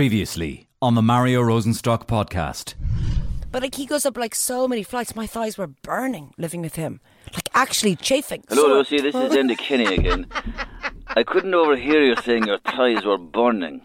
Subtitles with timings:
[0.00, 2.72] Previously on the Mario Rosenstock podcast.
[3.52, 6.76] But like he goes up like so many flights, my thighs were burning living with
[6.76, 7.00] him,
[7.34, 8.42] like actually chafing.
[8.48, 9.00] Hello, So- Lucy.
[9.02, 10.26] This is Enda Kenny again.
[11.08, 13.82] I couldn't overhear you saying your thighs were burning.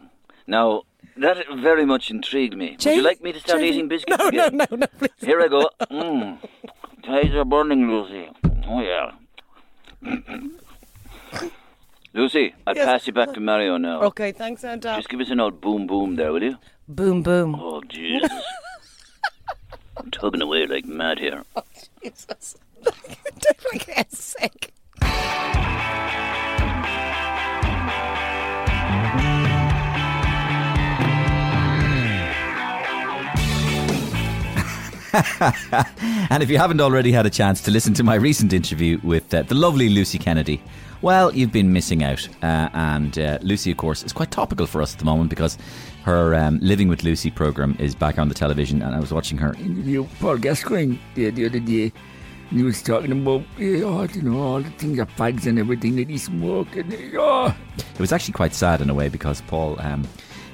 [0.47, 0.83] Now,
[1.17, 2.77] that very much intrigued me.
[2.79, 3.73] Would you like me to start chafing?
[3.75, 4.57] eating biscuits No, no, again?
[4.57, 5.09] no, no, please.
[5.19, 5.69] Here I go.
[5.91, 6.37] Mmm.
[7.05, 8.29] Thighs are burning, Lucy.
[8.69, 9.11] Oh, yeah.
[12.15, 12.85] Lucy, I'll Yes.
[12.85, 14.01] pass you back to Mario now.
[14.03, 14.93] Okay, thanks, Santa.
[14.95, 16.57] Just give us an old boom boom there, will you?
[16.87, 17.55] Boom, boom.
[17.59, 18.31] Oh, Jesus.
[19.97, 21.43] I'm tugging away like mad here.
[22.01, 22.55] Jesus.
[22.85, 24.71] Don't like get sick.
[36.29, 39.33] And if you haven't already had a chance to listen to my recent interview with
[39.33, 40.61] uh, the lovely Lucy Kennedy,
[41.05, 42.27] well, you've been missing out.
[42.41, 45.55] Uh, and uh, Lucy, of course, is quite topical for us at the moment because
[46.01, 49.37] her um, Living with Lucy program is back on the television, and I was watching
[49.37, 49.53] her.
[49.59, 51.93] know, Paul Gascoigne the, the other day,
[52.49, 53.81] and he was talking about, you
[54.23, 57.55] know, all the things are fags and everything that he smoked, and oh.
[57.77, 60.07] It was actually quite sad in a way because Paul um,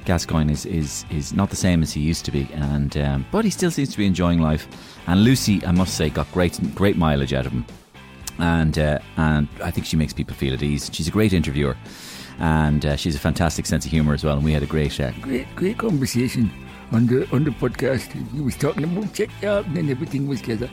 [0.04, 3.46] Gascoigne is, is is not the same as he used to be, and um, but
[3.46, 4.68] he still seems to be enjoying life.
[5.08, 7.66] And Lucy, I must say, got great great mileage out of him,
[8.40, 10.90] and uh, and I think she makes people feel at ease.
[10.94, 11.76] She's a great interviewer,
[12.40, 14.36] and uh, she's a fantastic sense of humour as well.
[14.36, 16.52] And we had a great uh, Great, great conversation
[16.92, 18.12] on the on the podcast.
[18.32, 20.70] He was talking about check out, and then everything was together.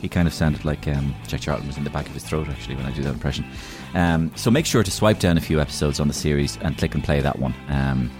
[0.00, 2.48] He kind of sounded like um, Jack Charlton was in the back of his throat,
[2.48, 3.44] actually, when I do that impression.
[3.92, 6.94] Um, so make sure to swipe down a few episodes on the series and click
[6.94, 7.54] and play that one.
[7.68, 8.10] Um,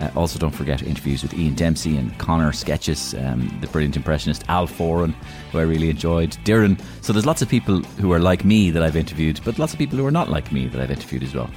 [0.00, 4.44] uh, also, don't forget interviews with Ian Dempsey and Connor Sketches, um, the brilliant impressionist
[4.48, 5.14] Al Foran,
[5.52, 6.80] who I really enjoyed, Dirren.
[7.00, 9.78] So there's lots of people who are like me that I've interviewed, but lots of
[9.78, 11.48] people who are not like me that I've interviewed as well.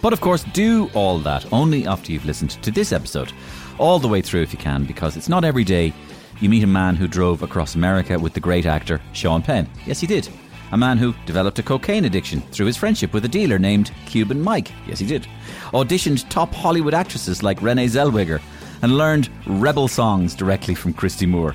[0.00, 3.32] But of course, do all that only after you've listened to this episode,
[3.78, 5.92] all the way through if you can, because it's not every day
[6.40, 9.68] you meet a man who drove across America with the great actor Sean Penn.
[9.86, 10.28] Yes, he did.
[10.72, 14.40] A man who developed a cocaine addiction through his friendship with a dealer named Cuban
[14.40, 14.72] Mike.
[14.86, 15.26] Yes, he did.
[15.72, 18.40] Auditioned top Hollywood actresses like Renee Zellweger
[18.82, 21.54] and learned rebel songs directly from Christy Moore.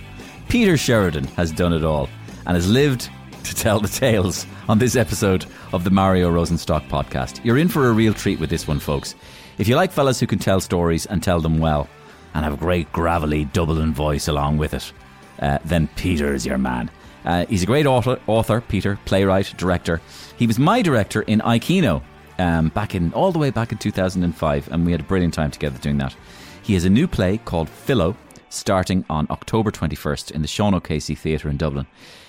[0.50, 2.08] Peter Sheridan has done it all
[2.46, 3.10] and has lived
[3.44, 7.44] to tell the tales on this episode of the Mario Rosenstock podcast.
[7.44, 9.16] You're in for a real treat with this one, folks.
[9.58, 11.90] If you like fellas who can tell stories and tell them well,
[12.38, 14.94] and have a great gravelly Dublin voice along with it,
[15.42, 16.92] uh, then Peter is your man.
[17.28, 20.02] Uh, he's a great author, author, Peter, playwright, director.
[20.38, 22.02] He was my director in I, Keano
[22.40, 25.52] um, back in all the way back in 2005, and we had a brilliant time
[25.52, 26.16] together doing that.
[26.64, 28.16] He has a new play called Philo,
[28.50, 31.86] starting on October 21st in the Sean O'Casey Theatre in Dublin.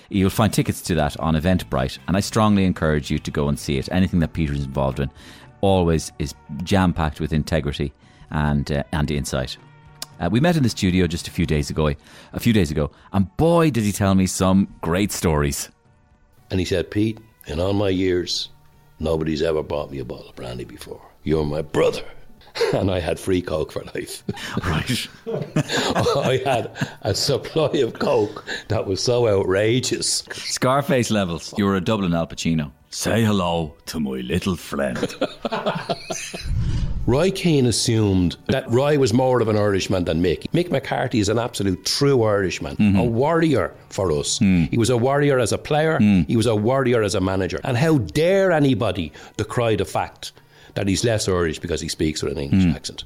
[0.08, 3.56] You'll find tickets to that on Eventbrite, and I strongly encourage you to go and
[3.56, 3.88] see it.
[3.92, 5.12] Anything that Peter's involved in
[5.60, 7.92] always is jam packed with integrity
[8.32, 9.58] and uh, and insight.
[10.21, 11.95] Uh, we met in the studio just a few days ago,
[12.33, 15.71] a few days ago, and boy, did he tell me some great stories.
[16.51, 18.49] And he said, Pete, in all my years,
[18.99, 21.03] nobody's ever bought me a bottle of brandy before.
[21.23, 22.05] You're my brother.
[22.72, 24.22] And I had free Coke for life.
[24.64, 25.08] Right.
[25.26, 26.70] I had
[27.02, 30.24] a supply of Coke that was so outrageous.
[30.32, 31.54] Scarface levels.
[31.56, 32.70] You were a Dublin Al Pacino.
[32.91, 35.14] Say hello to my little friend.
[37.08, 40.46] Roy Keane assumed that Roy was more of an Irishman than Mick.
[40.50, 43.14] Mick McCarthy is an absolute true Irishman, a mm-hmm.
[43.14, 44.38] warrior for us.
[44.40, 44.69] Mm.
[44.69, 46.26] He was a warrior as a player, mm.
[46.26, 47.60] he was a warrior as a manager.
[47.64, 50.32] And how dare anybody decry the fact
[50.75, 52.71] that he's less Irish because he speaks with an English hmm.
[52.71, 53.05] accent?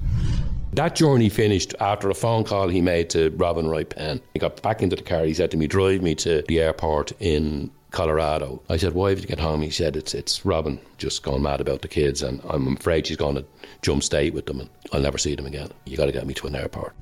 [0.75, 4.21] That journey finished after a phone call he made to Robin Wright Penn.
[4.33, 5.25] He got back into the car.
[5.25, 9.21] He said to me, "Drive me to the airport in Colorado." I said, "Why have
[9.21, 12.41] you get home?" He said, "It's it's Robin just gone mad about the kids, and
[12.49, 13.45] I'm afraid she's going to
[13.83, 15.69] jump state with them, and I'll never see them again.
[15.84, 16.94] You got to get me to an airport."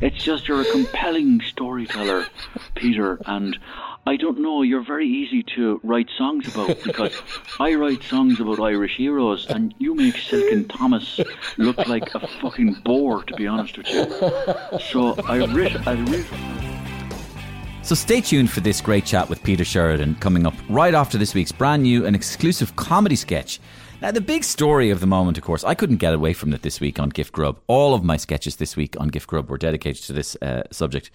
[0.00, 2.26] It's just you're a compelling storyteller,
[2.74, 3.58] Peter, and
[4.04, 7.22] I don't know, you're very easy to write songs about because
[7.60, 11.20] I write songs about Irish heroes and you make Silken Thomas
[11.56, 14.04] look like a fucking bore, to be honest with you.
[14.90, 16.26] So I writ, I writ,
[17.82, 21.32] So stay tuned for this great chat with Peter Sheridan coming up right after this
[21.32, 23.60] week's brand new and exclusive comedy sketch.
[24.00, 26.62] Now, the big story of the moment, of course, I couldn't get away from it
[26.62, 27.60] this week on Gift Grub.
[27.68, 31.12] All of my sketches this week on Gift Grub were dedicated to this uh, subject.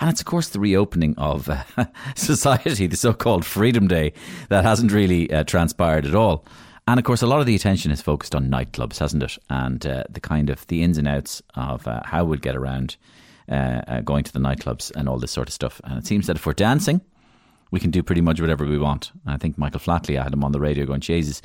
[0.00, 1.62] And it's, of course, the reopening of uh,
[2.16, 4.12] society, the so called Freedom Day,
[4.48, 6.44] that hasn't really uh, transpired at all.
[6.86, 9.38] And of course, a lot of the attention is focused on nightclubs, hasn't it?
[9.48, 12.96] And uh, the kind of the ins and outs of uh, how we'll get around
[13.48, 15.80] uh, uh, going to the nightclubs and all this sort of stuff.
[15.84, 17.00] And it seems that if we're dancing,
[17.70, 19.12] we can do pretty much whatever we want.
[19.26, 21.40] I think Michael Flatley, I had him on the radio going, Jesus,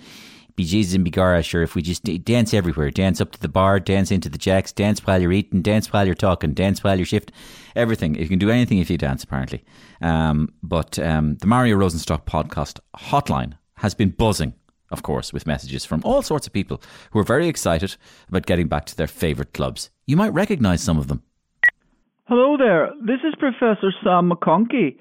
[0.55, 3.47] be Jesus and be Gara, sure, if we just dance everywhere, dance up to the
[3.47, 6.97] bar, dance into the jacks, dance while you're eating, dance while you're talking, dance while
[6.97, 7.31] you're shift,
[7.75, 8.15] everything.
[8.15, 9.63] You can do anything if you dance, apparently.
[10.01, 14.53] Um, but um, the Mario Rosenstock podcast hotline has been buzzing,
[14.91, 16.81] of course, with messages from all sorts of people
[17.11, 17.95] who are very excited
[18.27, 19.89] about getting back to their favourite clubs.
[20.05, 21.23] You might recognise some of them.
[22.25, 22.91] Hello there.
[23.01, 24.97] This is Professor Sam McConkey.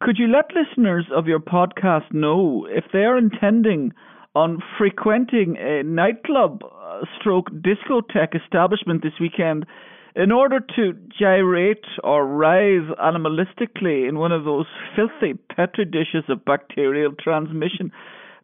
[0.00, 3.92] Could you let listeners of your podcast know if they are intending
[4.36, 9.66] on frequenting a nightclub uh, stroke discotheque establishment this weekend
[10.18, 14.66] in order to gyrate or rise animalistically in one of those
[14.96, 17.92] filthy petri dishes of bacterial transmission?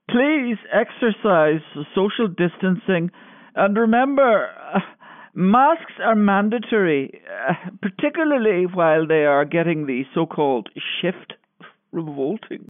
[0.08, 1.60] Please exercise
[1.94, 3.10] social distancing
[3.56, 4.48] and remember.
[4.74, 4.78] Uh,
[5.36, 10.68] Masks are mandatory, uh, particularly while they are getting the so called
[11.00, 11.32] shift
[11.90, 12.68] revolting.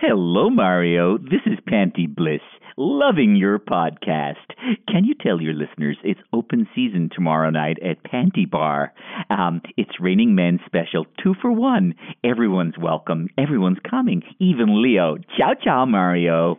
[0.00, 1.18] Hello, Mario.
[1.18, 2.40] This is Panti Bliss.
[2.78, 4.48] Loving your podcast.
[4.88, 8.92] Can you tell your listeners it's open season tomorrow night at Pantibar?
[9.28, 11.92] Um, it's Raining Men special, two for one.
[12.24, 13.28] Everyone's welcome.
[13.36, 14.22] Everyone's coming.
[14.38, 15.18] Even Leo.
[15.36, 16.58] Ciao, ciao, Mario.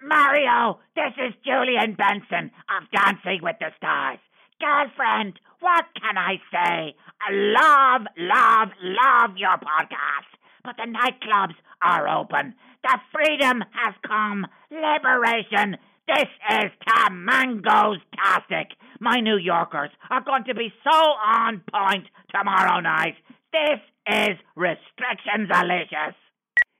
[0.00, 4.20] Mario, this is Julian Benson of Dancing with the Stars.
[4.60, 6.94] Girlfriend, what can I say?
[7.18, 10.37] I love, love, love your podcast.
[10.68, 12.52] But the nightclubs are open.
[12.82, 14.46] The freedom has come.
[14.70, 15.78] Liberation.
[16.06, 18.76] This is Tamango's Tastic.
[19.00, 23.14] My New Yorkers are going to be so on point tomorrow night.
[23.50, 26.16] This is Restrictions Alicious.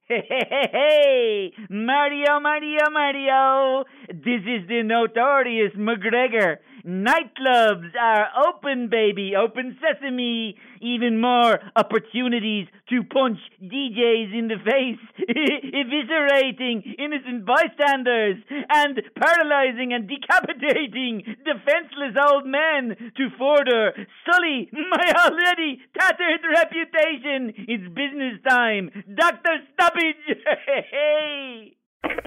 [0.02, 3.84] Hey, hey, hey, hey, Mario, Mario, Mario.
[4.08, 6.56] This is the notorious McGregor.
[6.88, 9.34] Nightclubs are open, baby.
[9.36, 10.56] Open sesame.
[10.80, 14.98] Even more opportunities to punch DJs in the face,
[15.28, 18.36] eviscerating innocent bystanders,
[18.70, 23.92] and paralyzing and decapitating defenseless old men to further
[24.24, 27.52] sully my already tattered reputation.
[27.68, 28.90] It's business time.
[29.14, 29.60] Dr.
[29.74, 30.24] Stoppage.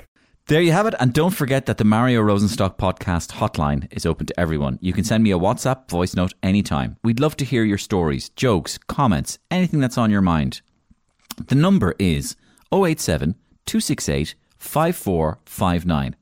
[0.47, 0.95] There you have it.
[0.99, 4.79] And don't forget that the Mario Rosenstock podcast hotline is open to everyone.
[4.81, 6.97] You can send me a WhatsApp voice note anytime.
[7.03, 10.61] We'd love to hear your stories, jokes, comments, anything that's on your mind.
[11.47, 12.35] The number is
[12.73, 13.35] 087
[13.65, 16.15] 268 5459.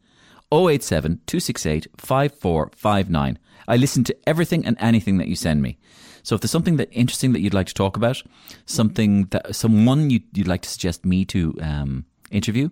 [0.51, 3.39] 087 268 5459.
[3.67, 5.77] I listen to everything and anything that you send me.
[6.23, 8.21] So if there's something that interesting that you'd like to talk about,
[8.65, 12.69] something that someone you'd, you'd like to suggest me to um, interview,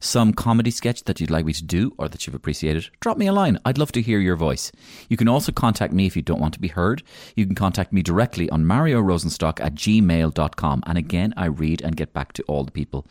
[0.00, 3.26] some comedy sketch that you'd like me to do or that you've appreciated, drop me
[3.26, 3.58] a line.
[3.64, 4.72] I'd love to hear your voice.
[5.08, 7.02] You can also contact me if you don't want to be heard.
[7.34, 10.82] You can contact me directly on Mario Rosenstock at gmail.com.
[10.86, 13.06] And again, I read and get back to all the people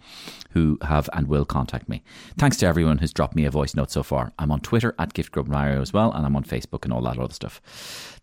[0.52, 2.04] who have and will contact me.
[2.38, 4.32] Thanks to everyone who's dropped me a voice note so far.
[4.40, 7.34] I'm on Twitter at GiftGrubMario as well, and I'm on Facebook and all that other
[7.34, 7.62] stuff.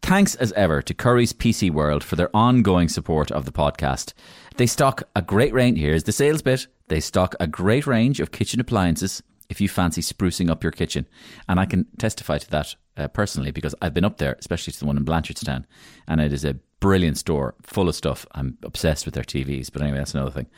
[0.02, 4.14] Thanks as ever to Currys PC World for their ongoing support of the podcast.
[4.56, 5.78] They stock a great range.
[5.78, 6.66] Here's the sales bit.
[6.92, 11.06] They stock a great range of kitchen appliances if you fancy sprucing up your kitchen.
[11.48, 14.78] And I can testify to that uh, personally because I've been up there, especially to
[14.78, 15.64] the one in Blanchardstown,
[16.06, 18.26] and it is a brilliant store full of stuff.
[18.32, 20.48] I'm obsessed with their TVs, but anyway, that's another thing.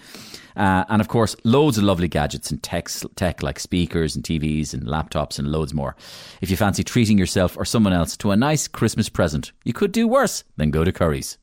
[0.57, 4.75] Uh, and of course, loads of lovely gadgets and tech, tech like speakers and TVs
[4.75, 5.95] and laptops and loads more.
[6.41, 9.93] If you fancy treating yourself or someone else to a nice Christmas present, you could
[9.93, 11.37] do worse than go to Currys.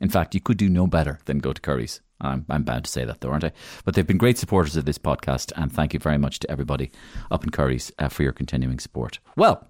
[0.00, 2.00] In fact, you could do no better than go to Currys.
[2.20, 3.52] I'm, I'm bound to say that, though, aren't I?
[3.84, 6.90] But they've been great supporters of this podcast, and thank you very much to everybody
[7.30, 9.18] up in Currys uh, for your continuing support.
[9.36, 9.66] Well,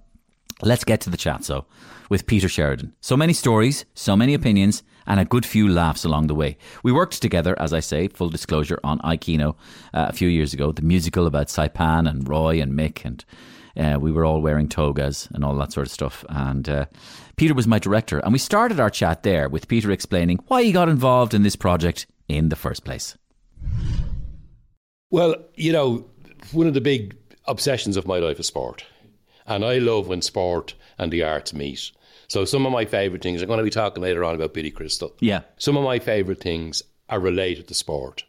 [0.63, 1.67] let's get to the chat, so,
[2.09, 2.95] with Peter Sheridan.
[3.01, 6.57] So many stories, so many opinions, and a good few laughs along the way.
[6.83, 9.57] We worked together, as I say, full disclosure, on I, Keano
[9.95, 13.25] uh, a few years ago, the musical about Saipan and Roy and Mick and
[13.77, 16.25] uh, we were all wearing togas and all that sort of stuff.
[16.29, 16.87] And uh,
[17.37, 18.19] Peter was my director.
[18.19, 21.57] And we started our chat there with Peter explaining why he got involved in this
[21.57, 23.17] project in the first place.
[25.11, 26.07] Well, you know,
[26.53, 28.85] one of the big obsessions of my life is sport.
[29.47, 31.91] And I love when sport and the arts meet.
[32.29, 34.71] So some of my favourite things, I'm going to be talking later on about Billy
[34.71, 35.13] Crystal.
[35.19, 35.41] Yeah.
[35.57, 38.23] Some of my favourite things are related to sport.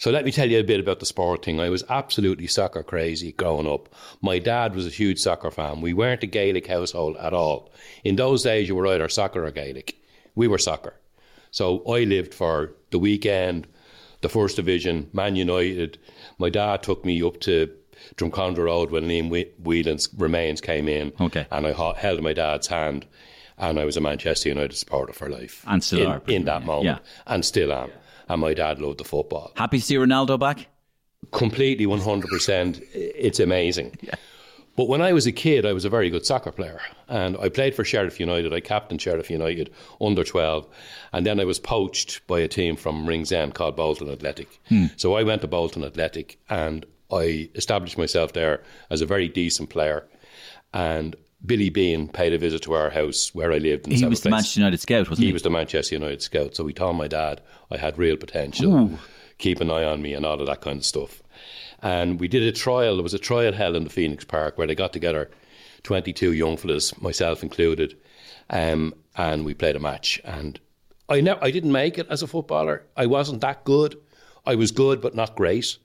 [0.00, 1.60] So let me tell you a bit about the sport thing.
[1.60, 3.94] I was absolutely soccer crazy growing up.
[4.22, 5.82] My dad was a huge soccer fan.
[5.82, 7.70] We weren't a Gaelic household at all.
[8.02, 9.94] In those days, you were either soccer or Gaelic.
[10.34, 10.94] We were soccer.
[11.50, 13.66] So I lived for the weekend,
[14.20, 15.98] the First Division, Man United.
[16.38, 17.70] My dad took me up to
[18.16, 21.12] Drumcondra Road when Liam Whelan's remains came in.
[21.20, 21.46] Okay.
[21.50, 23.06] And I held my dad's hand.
[23.58, 25.62] And I was a Manchester United supporter for life.
[25.66, 26.22] And still in, are.
[26.28, 26.86] In that moment.
[26.86, 26.98] Yeah.
[27.26, 27.90] And still am.
[28.28, 29.52] And my dad loved the football.
[29.56, 30.68] Happy to see Ronaldo back?
[31.32, 32.82] Completely 100%.
[32.94, 33.96] It's amazing.
[34.02, 34.14] Yeah.
[34.80, 36.80] But when I was a kid, I was a very good soccer player.
[37.06, 38.54] And I played for Sheriff United.
[38.54, 39.70] I captained Sheriff United
[40.00, 40.66] under 12.
[41.12, 44.58] And then I was poached by a team from Ringsend called Bolton Athletic.
[44.70, 44.86] Hmm.
[44.96, 49.68] So I went to Bolton Athletic and I established myself there as a very decent
[49.68, 50.06] player.
[50.72, 54.22] And Billy Behan paid a visit to our house where I lived in He was
[54.22, 55.26] the Manchester United scout, wasn't he?
[55.26, 56.56] He was the Manchester United scout.
[56.56, 58.98] So he told my dad I had real potential,
[59.36, 61.22] keep an eye on me, and all of that kind of stuff.
[61.82, 62.96] And we did a trial.
[62.96, 65.30] There was a trial held in the Phoenix Park where they got together
[65.82, 67.96] 22 young fellas, myself included,
[68.50, 70.20] um, and we played a match.
[70.24, 70.60] And
[71.08, 72.84] I never, I didn't make it as a footballer.
[72.96, 73.96] I wasn't that good.
[74.46, 75.78] I was good, but not great.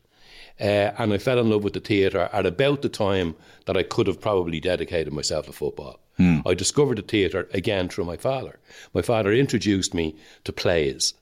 [0.60, 3.36] Uh, and I fell in love with the theatre at about the time
[3.66, 6.00] that I could have probably dedicated myself to football.
[6.46, 8.60] I discovered the theatre again through my father.
[8.94, 11.14] My father introduced me to plays.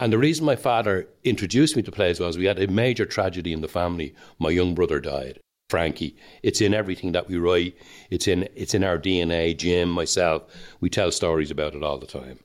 [0.00, 3.52] And the reason my father introduced me to plays was we had a major tragedy
[3.52, 4.14] in the family.
[4.38, 5.38] My young brother died,
[5.68, 6.16] Frankie.
[6.42, 7.76] It's in everything that we write.
[8.08, 9.54] It's in it's in our DNA.
[9.54, 10.44] Jim, myself,
[10.80, 12.40] we tell stories about it all the time.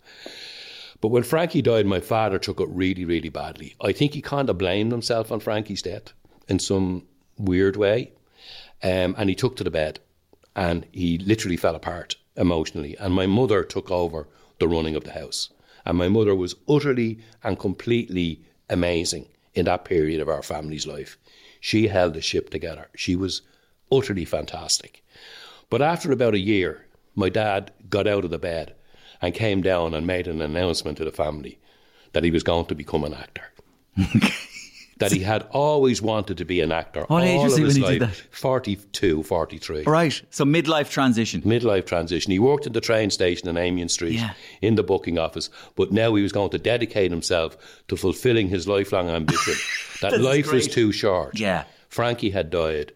[1.00, 3.75] But when Frankie died, my father took it really, really badly.
[3.79, 6.12] I think he kind of blamed himself on Frankie's death
[6.50, 7.03] in some
[7.38, 8.12] weird way.
[8.83, 10.00] Um, and he took to the bed
[10.55, 12.97] and he literally fell apart emotionally.
[12.97, 14.27] And my mother took over
[14.59, 15.50] the running of the house.
[15.86, 21.18] And my mother was utterly and completely amazing in that period of our family's life.
[21.60, 22.89] She held the ship together.
[22.96, 23.42] She was
[23.92, 25.04] utterly fantastic.
[25.70, 28.75] But after about a year, my dad got out of the bed
[29.22, 31.60] and came down and made an announcement to the family
[32.13, 33.44] that he was going to become an actor.
[34.97, 37.03] that he had always wanted to be an actor.
[37.07, 38.15] What age was he when he did that?
[38.31, 39.83] 42, 43.
[39.83, 40.21] Right.
[40.29, 41.41] So midlife transition.
[41.41, 42.31] Midlife transition.
[42.31, 44.33] He worked at the train station in Amiens Street Yeah.
[44.61, 47.57] in the booking office, but now he was going to dedicate himself
[47.89, 49.55] to fulfilling his lifelong ambition.
[50.01, 50.73] that life was great.
[50.73, 51.37] too short.
[51.37, 51.65] Yeah.
[51.89, 52.93] Frankie had died.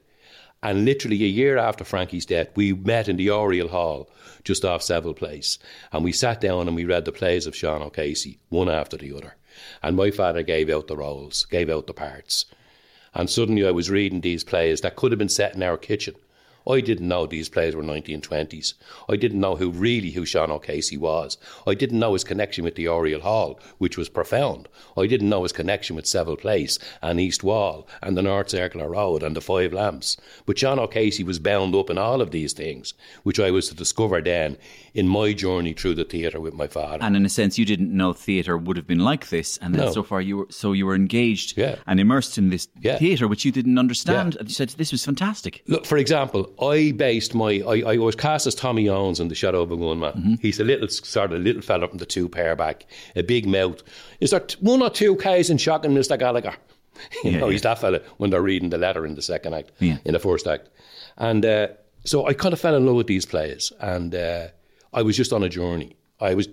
[0.61, 4.09] And literally a year after Frankie's death, we met in the Oriel Hall
[4.43, 5.57] just off Seville Place.
[5.93, 9.13] And we sat down and we read the plays of Sean O'Casey, one after the
[9.13, 9.35] other.
[9.81, 12.45] And my father gave out the roles, gave out the parts.
[13.13, 16.15] And suddenly I was reading these plays that could have been set in our kitchen.
[16.69, 18.73] I didn't know these plays were 1920s.
[19.09, 21.38] I didn't know who really who Sean O'Casey was.
[21.65, 24.67] I didn't know his connection with the Oriel Hall, which was profound.
[24.95, 28.89] I didn't know his connection with Seville Place and East Wall and the North Circular
[28.89, 30.15] Road and the Five Lamps.
[30.45, 33.75] But Sean O'Casey was bound up in all of these things, which I was to
[33.75, 34.57] discover then
[34.93, 37.03] in my journey through the theatre with my father.
[37.03, 39.85] And in a sense, you didn't know theatre would have been like this, and then
[39.85, 39.91] No.
[39.91, 41.75] so far you were so you were engaged Yeah.
[41.88, 42.97] and immersed in this Yeah.
[42.97, 44.35] theatre, which you didn't understand.
[44.35, 45.63] And you said this was fantastic.
[45.67, 49.35] Look, for example, I based my I, I was cast as Tommy Owens in The
[49.35, 50.39] Shadow of a Gunman.
[50.41, 52.85] He's a little sort of little fella from the two pair back,
[53.15, 53.81] a big mouth.
[54.19, 56.17] Is there t- one or two K's in shocking Mr.
[56.19, 56.55] Gallagher?
[57.23, 59.99] You know, he's that fella when they're reading the letter in the second act, Yeah.
[60.03, 60.67] in the first act.
[61.17, 61.69] And uh,
[62.03, 64.47] so I kind of fell in love with these plays, and uh,
[64.91, 65.95] I was just on a journey.
[66.19, 66.49] I was,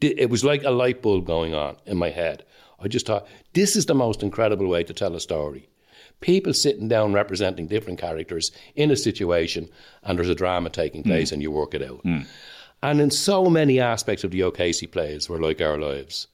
[0.00, 2.42] it was like a light bulb going on in my head.
[2.80, 5.68] I just thought, this is the most incredible way to tell a story
[6.22, 9.68] people sitting down representing different characters in a situation
[10.02, 11.34] and there's a drama taking place hmm.
[11.34, 12.00] and you work it out.
[12.00, 12.20] Hmm.
[12.82, 16.26] And in so many aspects of the O'Casey plays were like our lives.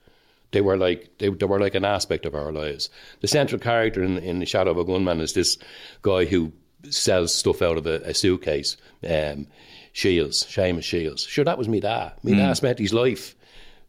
[0.52, 2.88] They were like they, they were like an aspect of our lives.
[3.20, 5.58] The central character in, in The Shadow of a Gunman is this
[6.02, 6.52] guy who
[6.88, 8.76] sells stuff out of a, a suitcase.
[9.06, 9.46] Um,
[9.92, 11.24] Shields, Seamus Shields.
[11.24, 12.12] Sure, that was me dad.
[12.22, 12.38] Me hmm.
[12.38, 13.34] dad spent his life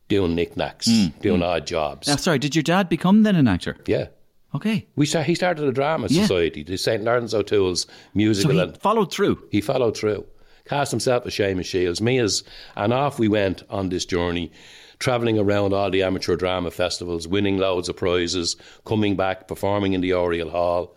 [0.08, 0.88] doing knickknacks,
[1.22, 2.08] doing odd jobs.
[2.08, 3.78] Now, sorry, did your dad become then an actor?
[3.86, 4.08] Yeah.
[4.56, 6.24] Okay, We start, he started a drama Yeah.
[6.24, 7.04] society, the St.
[7.04, 9.48] Lawrence O'Toole's so musical, he and followed through.
[9.52, 10.26] he followed through.
[10.66, 12.44] Cast himself as Seamus Shields, me as,
[12.76, 14.52] and off we went on this journey,
[15.00, 20.02] travelling around all the amateur drama festivals, winning loads of prizes, coming back, performing in
[20.02, 20.96] the Oriel Hall,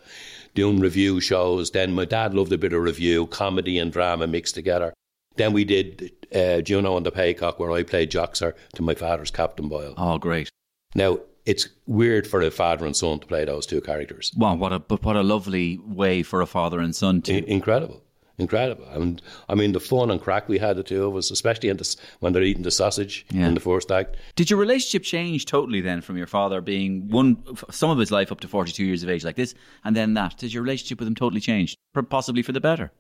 [0.54, 1.70] doing review shows.
[1.70, 4.92] Then my dad loved a bit of review, comedy and drama mixed together.
[5.36, 9.30] Then we did uh, Juno and the Paycock, where I played Joxer to my father's
[9.30, 9.94] Captain Boyle.
[9.96, 10.50] Oh, great!
[10.94, 14.32] Now, it's weird for a father and son to play those two characters.
[14.36, 17.34] Wow, what a but what a lovely way for a father and son to.
[17.34, 18.02] I- incredible,
[18.38, 18.86] incredible.
[18.90, 21.76] And I mean, the fun and crack we had the two of us, especially in
[21.78, 23.48] this, when they're eating the sausage Yeah.
[23.48, 24.16] in the first act.
[24.36, 27.36] Did your relationship change totally then from your father being one
[27.70, 30.14] some of his life up to forty two years of age like this, and then
[30.14, 30.38] that?
[30.38, 31.76] Did your relationship with him totally change,
[32.08, 32.92] possibly for the better?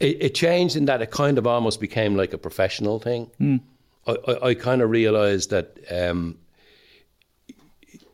[0.00, 3.30] It, it changed in that it kind of almost became like a professional thing.
[4.06, 6.36] I, I, I kind of realised that, um,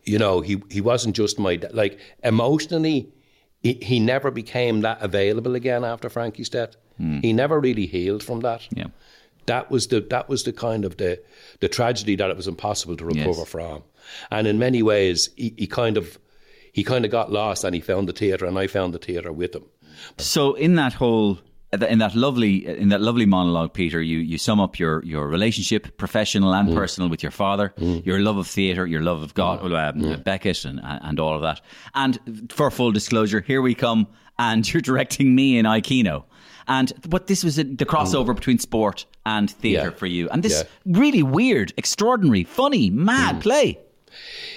[0.03, 3.09] you know, he he wasn't just my like emotionally.
[3.61, 6.75] He, he never became that available again after Frankie's death.
[6.97, 7.19] Hmm.
[7.21, 8.67] He never really healed from that.
[8.71, 8.87] Yeah.
[9.45, 11.21] that was the that was the kind of the
[11.61, 13.49] the tragedy that it was impossible to recover Yes.
[13.49, 13.83] from.
[14.29, 16.19] And in many ways, he, he kind of
[16.73, 19.31] he kind of got lost, and he found the theatre, and I found the theatre
[19.31, 19.63] with him.
[20.17, 21.39] So in that whole
[21.81, 25.97] in that lovely in that lovely monologue, Peter, you, you sum up your, your relationship,
[25.97, 26.75] professional and mm.
[26.75, 28.05] personal, with your father, mm.
[28.05, 31.41] your love of theatre, your love of God, um, Beckett, and uh, and all of
[31.41, 31.61] that.
[31.95, 36.25] And for full disclosure, here we come, and you're directing me in I, Keano.
[36.67, 39.95] And but this was a, the crossover between sport and theatre Yeah.
[39.95, 40.97] for you, and this Yeah.
[40.99, 43.79] really weird, extraordinary, funny, mad play.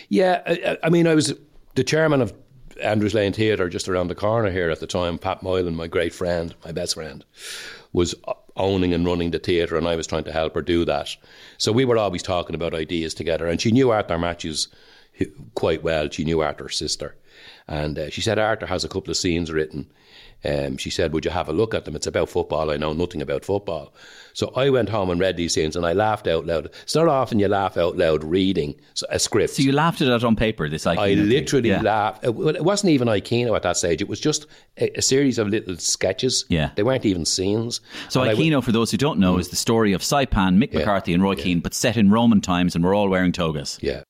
[0.08, 1.34] Yeah, I, I mean, I was
[1.74, 2.32] the chairman of
[2.80, 5.18] Andrews Lane Theatre just around the corner here at the time.
[5.18, 7.24] Pat Moylan, my great friend, my best friend,
[7.92, 8.14] was
[8.56, 11.14] owning and running the theatre, and I was trying to help her do that.
[11.58, 14.68] So we were always talking about ideas together, and she knew Arthur Matthews
[15.54, 16.08] quite well.
[16.10, 17.16] She knew Arthur's sister,
[17.68, 19.90] and uh, she said Arthur has a couple of scenes written.
[20.44, 21.96] Um, she said, "Would you have a look at them?
[21.96, 22.70] It's about football.
[22.70, 23.92] I know nothing about football."
[24.32, 26.66] So I went home and read these scenes, and I laughed out loud.
[26.82, 28.74] It's not often you laugh out loud reading
[29.08, 29.54] a script.
[29.54, 30.68] So you laughed at it on paper.
[30.68, 31.80] This I, Keano I literally Yeah.
[31.80, 32.22] laughed.
[32.22, 34.02] It, it wasn't even I, Keano at that stage.
[34.02, 34.46] It was just
[34.78, 36.44] a, a series of little sketches.
[36.50, 36.70] Yeah.
[36.76, 37.80] They weren't even scenes.
[38.10, 40.02] So And I w- I, Keano, for those who don't know, is the story of
[40.02, 40.80] Saipan, Mick Yeah.
[40.80, 43.78] McCarthy, and Roy Keane, but set in Roman times, and we're all wearing togas.
[43.80, 44.02] Yeah.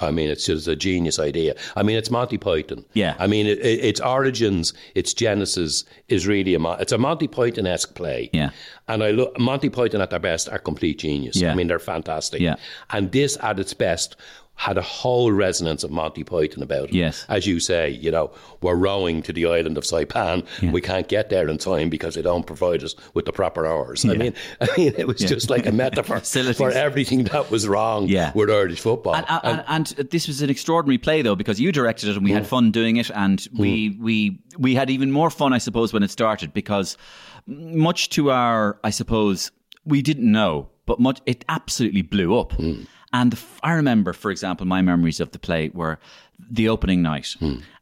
[0.00, 1.54] I mean, it's just a genius idea.
[1.76, 2.84] I mean, it's Monty Python.
[2.94, 3.16] Yeah.
[3.18, 7.66] I mean, it, it, its origins, its genesis is really a it's a Monty Python
[7.66, 8.30] esque play.
[8.32, 8.50] Yeah.
[8.88, 11.36] And I look Monty Python at their best are complete genius.
[11.36, 11.52] Yeah.
[11.52, 12.40] I mean, they're fantastic.
[12.40, 12.56] Yeah.
[12.90, 14.16] And this at its best
[14.58, 16.92] had a whole resonance of Monty Python about it.
[16.92, 17.24] Yes.
[17.28, 20.44] As you say, you know, we're rowing to the island of Saipan.
[20.72, 24.04] We can't get there in time because they don't provide us with the proper hours.
[24.04, 26.18] I mean, I mean, it was just like a metaphor
[26.54, 28.32] for everything that was wrong Yeah.
[28.34, 29.14] with Irish football.
[29.14, 32.16] And, uh, and, and uh, this was an extraordinary play, though, because you directed it
[32.16, 32.46] and we had mm.
[32.46, 33.58] fun doing it, and mm.
[33.60, 36.96] we we we had even more fun, I suppose, when it started, because
[37.46, 39.52] much to our, I suppose,
[39.84, 42.54] we didn't know, but much it absolutely blew up.
[42.54, 42.88] Mm.
[43.12, 45.98] And the, I remember, for example, my memories of the play were
[46.50, 47.34] the opening night,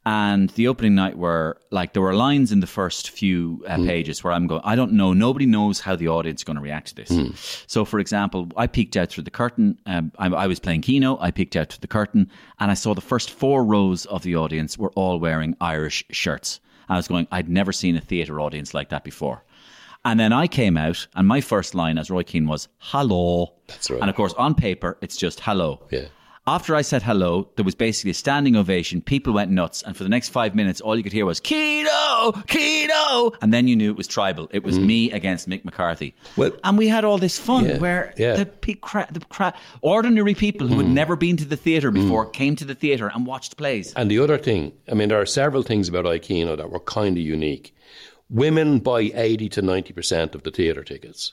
[0.06, 4.22] and the opening night were like there were lines in the first few uh, pages
[4.24, 6.88] where I'm going, I don't know, nobody knows how the audience is going to react
[6.88, 7.10] to this.
[7.66, 9.78] So, for example, I peeked out through the curtain.
[9.84, 11.18] Um, I, I was playing Keano.
[11.20, 12.30] I peeked out through the curtain,
[12.60, 16.60] and I saw the first four rows of the audience were all wearing Irish shirts.
[16.88, 19.42] I was going, I'd never seen a theatre audience like that before.
[20.06, 23.90] And then I came out, and my first line as Roy Keane was "Hello." That's
[23.90, 24.00] right.
[24.00, 26.06] And of course, on paper, it's just "Hello." Yeah.
[26.48, 29.00] After I said hello, there was basically a standing ovation.
[29.00, 32.32] People went nuts, and for the next five minutes, all you could hear was "Keano,
[32.46, 34.48] Keano," and then you knew it was tribal.
[34.52, 36.10] It was me against Mick McCarthy.
[36.10, 36.36] Mm.
[36.36, 38.34] Well- and we had all this fun Yeah, where yeah.
[38.34, 38.36] Mm.
[38.36, 42.26] the, pe- cra- the cra- ordinary people who had never been to the theatre before
[42.30, 43.92] came to the theatre and watched plays.
[43.94, 46.78] And the other thing, I mean, there are several things about I, Keano that were
[46.80, 47.74] kind of unique.
[48.28, 51.32] Women buy 80 to 90% of the theatre tickets.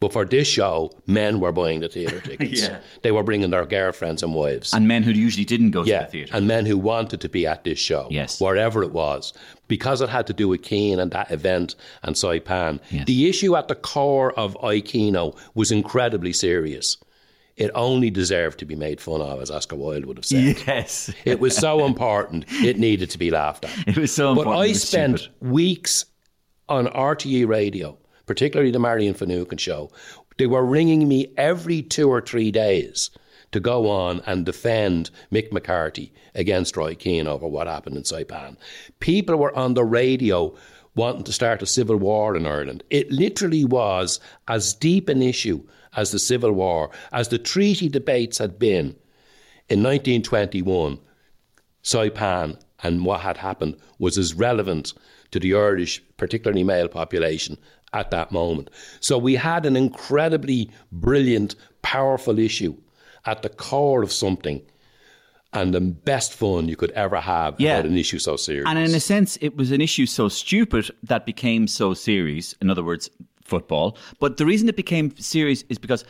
[0.00, 2.62] But for this show, men were buying the theatre tickets.
[2.62, 2.78] Yeah.
[3.02, 4.72] They were bringing their girlfriends and wives.
[4.72, 6.36] And men who usually didn't go yeah, to the theatre.
[6.36, 8.40] and men who wanted to be at this show, Yes.
[8.40, 9.32] wherever it was,
[9.66, 12.78] because it had to do with Keane and that event and Saipan.
[12.90, 13.06] Yes.
[13.06, 16.96] The issue at the core of I, Keano was incredibly serious.
[17.56, 20.58] It only deserved to be made fun of, as Oscar Wilde would have said.
[20.64, 21.12] yes.
[21.24, 23.72] It was so important, it needed to be laughed at.
[23.88, 24.66] It was so But important.
[24.66, 25.40] it I spent stupid.
[25.50, 26.04] weeks
[26.68, 29.90] on RTE radio, particularly the Marian Finucane show.
[30.36, 33.10] They were ringing me every two or three days
[33.52, 38.56] to go on and defend Mick McCarthy against Roy Keane over what happened in Saipan.
[39.00, 40.54] People were on the radio
[40.94, 42.82] wanting to start a civil war in Ireland.
[42.90, 45.62] It literally was as deep an issue
[45.96, 48.94] as the Civil War, as the treaty debates had been
[49.68, 50.98] in 1921.
[51.82, 54.92] Saipan and what had happened was as relevant
[55.30, 57.56] to the Irish, particularly male population,
[57.92, 58.70] at that moment.
[59.00, 62.76] So we had an incredibly brilliant, powerful issue
[63.24, 64.62] at the core of something
[65.54, 67.78] and the best fun you could ever have Yeah.
[67.78, 68.66] about an issue so serious.
[68.68, 72.54] And in a sense, it was an issue so stupid that became so serious.
[72.60, 73.08] In other words,
[73.42, 73.96] football.
[74.20, 76.04] But the reason it became serious is because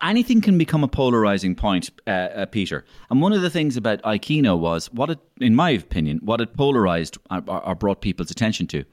[0.00, 2.84] anything can become a polarizing point, uh, uh, Peter.
[3.10, 6.40] And one of the things about I, Keano was what it, in my opinion, what
[6.40, 8.84] it polarized or, or or brought people's attention to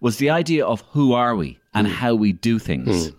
[0.00, 3.12] was the idea of who are we and how we do things.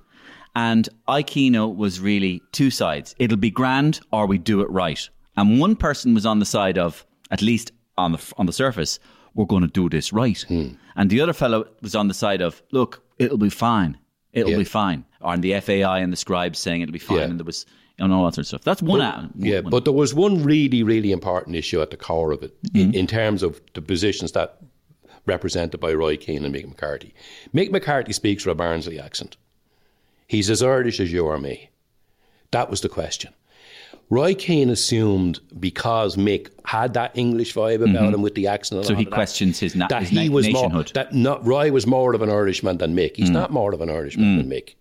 [0.56, 3.16] And I, Keano was really two sides.
[3.18, 5.10] It'll be grand or we do it right.
[5.36, 9.00] And one person was on the side of, at least on the on the surface,
[9.34, 10.46] we're going to do this right.
[10.96, 13.98] And the other fellow was on the side of, look, it'll be fine.
[14.34, 14.58] It'll Yeah.
[14.58, 15.06] be fine.
[15.22, 17.18] Or the FAI and the scribes saying it'll be fine.
[17.18, 17.24] Yeah.
[17.26, 17.66] And there was
[18.00, 18.64] know, all that sort of stuff.
[18.64, 19.00] That's one.
[19.00, 22.32] But- out- yeah, one- but there was one really, really important issue at the core
[22.32, 22.96] of it in, mm-hmm.
[22.96, 24.58] in terms of the positions that
[25.26, 27.14] represented by Roy Keane and Mick McCarthy.
[27.54, 29.38] Mick McCarthy speaks with a Barnsley accent.
[30.28, 31.70] He's as Irish as you or me.
[32.52, 33.34] That was the question.
[34.10, 38.88] Roy Keane assumed because Mick had that English vibe about him with the accent, Mm-hmm.
[38.88, 40.88] So he of that, questions his na- that his he na- was nationhood.
[40.88, 40.94] Mm.
[40.94, 43.16] that not Roy was more of an Irishman than Mick.
[43.16, 44.76] He's not more of an Irishman than Mick.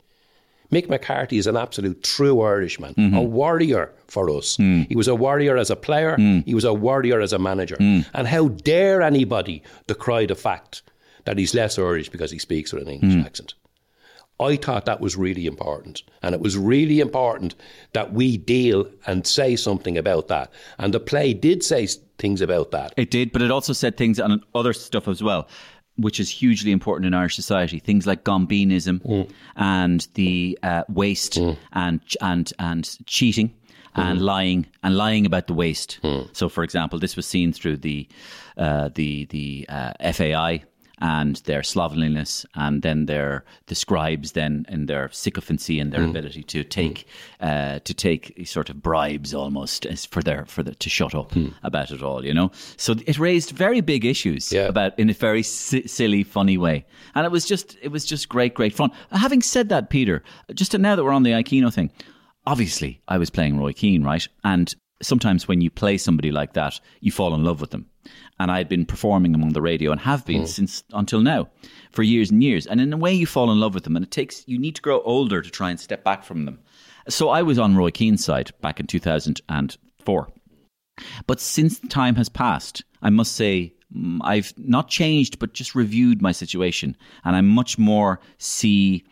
[0.70, 3.16] Mick McCarthy is an absolute true Irishman, Mm-hmm.
[3.16, 4.56] a warrior for us.
[4.58, 4.87] Mm.
[4.88, 7.76] He was a warrior as a player, he was a warrior as a manager.
[7.76, 8.06] Mm.
[8.14, 10.82] And how dare anybody decry the fact
[11.24, 13.24] that he's less Irish because he speaks with an English Mm.
[13.26, 13.54] accent?
[14.42, 16.02] I thought that was really important.
[16.22, 17.55] And it was really important
[17.92, 20.50] that we deal and say something about that.
[20.78, 21.87] And the play did say
[22.18, 22.94] things about that.
[22.96, 25.48] It did, but it also said things on other stuff as well,
[25.96, 27.78] which is hugely important in Irish society.
[27.78, 29.00] Things like gombeenism
[29.57, 31.37] and the uh, waste
[31.72, 33.55] and and and cheating
[33.94, 36.00] and lying and lying about the waste.
[36.33, 38.09] So, for example, this was seen through the
[38.57, 40.64] uh, the the uh, FAI
[41.02, 46.10] and their slovenliness, and then their the scribes then in their sycophancy and their mm.
[46.10, 46.70] ability to mm.
[46.70, 47.06] take
[47.40, 51.32] uh, to take sort of bribes almost as for their for the, to shut up
[51.32, 51.52] mm.
[51.64, 52.52] about it all, you know.
[52.76, 54.68] So it raised very big issues Yeah.
[54.68, 56.86] about in a very si- silly, funny way,
[57.16, 58.92] and it was just it was just great, great fun.
[59.10, 60.22] Having said that, Peter,
[60.54, 61.90] just now that we're on the I, Keano thing,
[62.46, 66.78] obviously I was playing Roy Keane, right, and sometimes when you play somebody like that,
[67.00, 67.86] you fall in love with them.
[68.42, 71.48] And I had been performing them on the radio and have been since until now
[71.92, 72.66] for years and years.
[72.66, 74.74] And in a way, you fall in love with them, and it takes you need
[74.74, 76.59] to grow older to try and step back from them.
[77.09, 80.28] So I was on Roy Keane's side back in 2004.
[81.28, 86.20] But since time has passed, I must say mm, I've not changed, but just reviewed
[86.20, 89.05] my situation, and I much more see,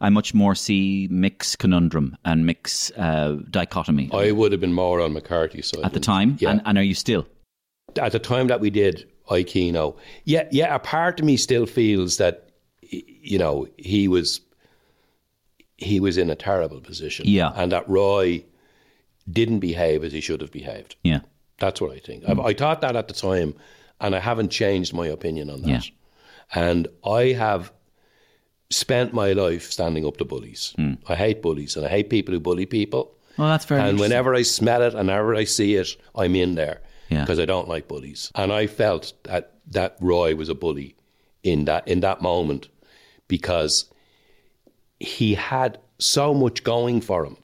[0.00, 5.00] I much more see Mick's conundrum and Mick's uh, dichotomy I would have been more
[5.00, 6.36] on McCarthy's side at the time.
[6.38, 6.50] Yeah.
[6.50, 7.26] And, and are you still?
[7.98, 11.66] At the time that we did I, Keano, yeah, yeah, a part of me still
[11.66, 12.50] feels that
[12.82, 14.40] you know he was
[15.76, 17.52] he was in a terrible position, Yeah.
[17.54, 18.44] and that Roy
[19.30, 20.96] didn't behave as he should have behaved.
[21.02, 21.20] Yeah.
[21.58, 22.24] That's what I think.
[22.26, 23.54] I, I thought that at the time,
[24.00, 25.68] and I haven't changed my opinion on that.
[25.68, 25.80] Yeah.
[26.54, 27.72] And I have
[28.70, 30.72] spent my life standing up to bullies.
[30.76, 30.94] Hmm.
[31.08, 33.12] I hate bullies, and I hate people who bully people.
[33.36, 36.54] Well, that's very And whenever I smell it and whenever I see it, I'm in
[36.54, 37.20] there Yeah.
[37.20, 38.32] because I don't like bullies.
[38.34, 40.96] And I felt that that Roy was a bully
[41.42, 42.68] in that in that moment
[43.28, 43.86] because
[44.98, 47.36] he had so much going for him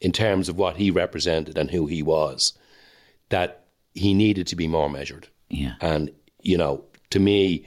[0.00, 2.52] in terms of what he represented and who he was
[3.28, 5.28] that he needed to be more measured.
[5.48, 5.74] Yeah.
[5.80, 7.66] And you know, to me,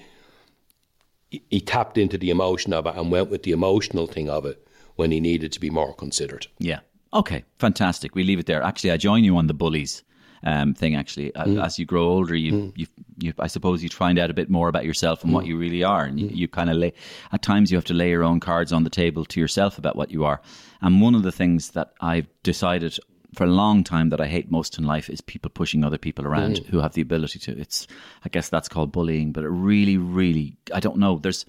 [1.29, 4.67] he tapped into the emotion of it and went with the emotional thing of it
[4.95, 6.47] when he needed to be more considered.
[6.59, 6.79] Yeah.
[7.13, 7.43] Okay.
[7.59, 8.15] Fantastic.
[8.15, 8.61] We leave it there.
[8.61, 10.03] Actually, I join you on the bullies
[10.43, 10.95] um, thing.
[10.95, 11.63] Actually, Mm.
[11.63, 12.87] as you grow older, you, you,
[13.19, 15.35] you, I suppose you find out a bit more about yourself and Mm.
[15.35, 16.93] what you really are, and you, you kind of lay.
[17.31, 19.95] At times, you have to lay your own cards on the table to yourself about
[19.95, 20.41] what you are.
[20.81, 22.97] And one of the things that I've decided
[23.33, 26.25] for a long time that I hate most in life is people pushing other people
[26.25, 26.65] around Mm.
[26.67, 27.51] who have the ability to.
[27.59, 27.85] It's,
[28.23, 31.19] I guess that's called bullying, but it really, really, I don't know.
[31.19, 31.45] There's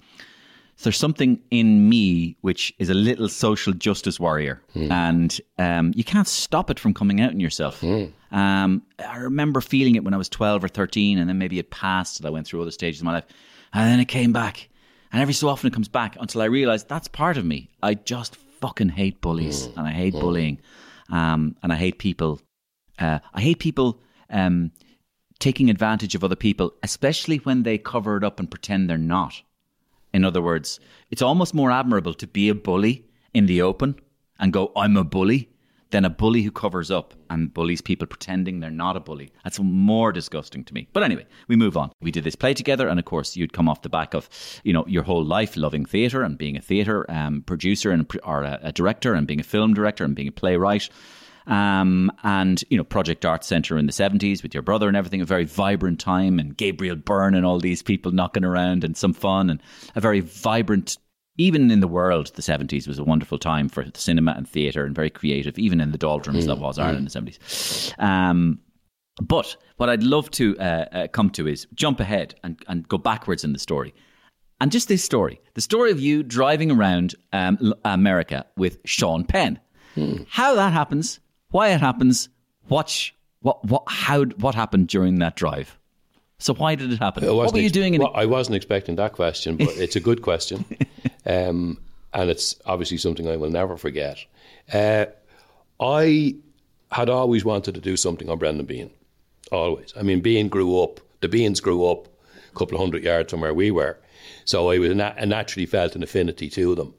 [0.83, 4.61] there's something in me which is a little social justice warrior,
[4.91, 7.81] and um, you can't stop it from coming out in yourself.
[8.31, 11.71] Um, I remember feeling it when I was 12 or 13, and then maybe it
[11.71, 13.25] passed, and I went through other stages of my life,
[13.73, 14.69] and then it came back.
[15.11, 17.69] And every so often it comes back until I realize that's part of me.
[17.81, 20.59] I just fucking hate bullies, and I hate bullying,
[21.09, 22.39] um, and I hate people.
[22.99, 24.71] Uh, I hate people um,
[25.39, 29.41] taking advantage of other people, especially when they cover it up and pretend they're not.
[30.13, 30.79] In other words,
[31.11, 33.99] it's almost more admirable to be a bully in the open
[34.39, 35.49] and go, I'm a bully,
[35.91, 39.31] than a bully who covers up and bullies people pretending they're not a bully.
[39.43, 40.87] That's more disgusting to me.
[40.93, 41.91] But anyway, we move on.
[42.01, 44.29] We did this play together, and of course, you'd come off the back of,
[44.63, 48.43] you know, your whole life loving theatre and being a theatre um, producer and or
[48.43, 50.89] a, a director and being a film director and being a playwright
[51.47, 55.21] um, and you know Project Art Centre in the seventies with your brother and everything.
[55.21, 59.13] A very vibrant time, and Gabriel Byrne and all these people knocking around, and some
[59.13, 59.61] fun, and
[59.95, 60.97] a very vibrant.
[61.39, 64.95] Even in the world, the seventies was a wonderful time for cinema and theatre, and
[64.95, 65.57] very creative.
[65.57, 67.93] Even in the doldrums that was Ireland in the seventies.
[67.99, 68.59] Um,
[69.21, 72.97] but what I'd love to uh, uh, come to is jump ahead and, and go
[72.97, 73.93] backwards in the story.
[74.59, 79.59] And just this story the story of you driving around um, America with Sean Penn.
[80.29, 81.19] How that happens,
[81.51, 82.29] why it happens,
[82.67, 85.77] what, sh- what, what, how, what happened during that drive.
[86.39, 87.23] So, why did it happen?
[87.35, 89.99] What were you ex- doing in well, I wasn't expecting that question, but it's a
[89.99, 90.65] good question.
[91.25, 91.77] Um,
[92.13, 94.17] and it's obviously something I will never forget.
[94.71, 95.07] Uh,
[95.81, 96.35] I
[96.89, 98.91] had always wanted to do something on Brendan Behan.
[99.51, 99.93] Always.
[99.97, 103.41] I mean, Behan grew up, the Behans grew up a couple of hundred yards from
[103.41, 103.97] where we were.
[104.45, 106.93] So I was na- I naturally felt an affinity to them.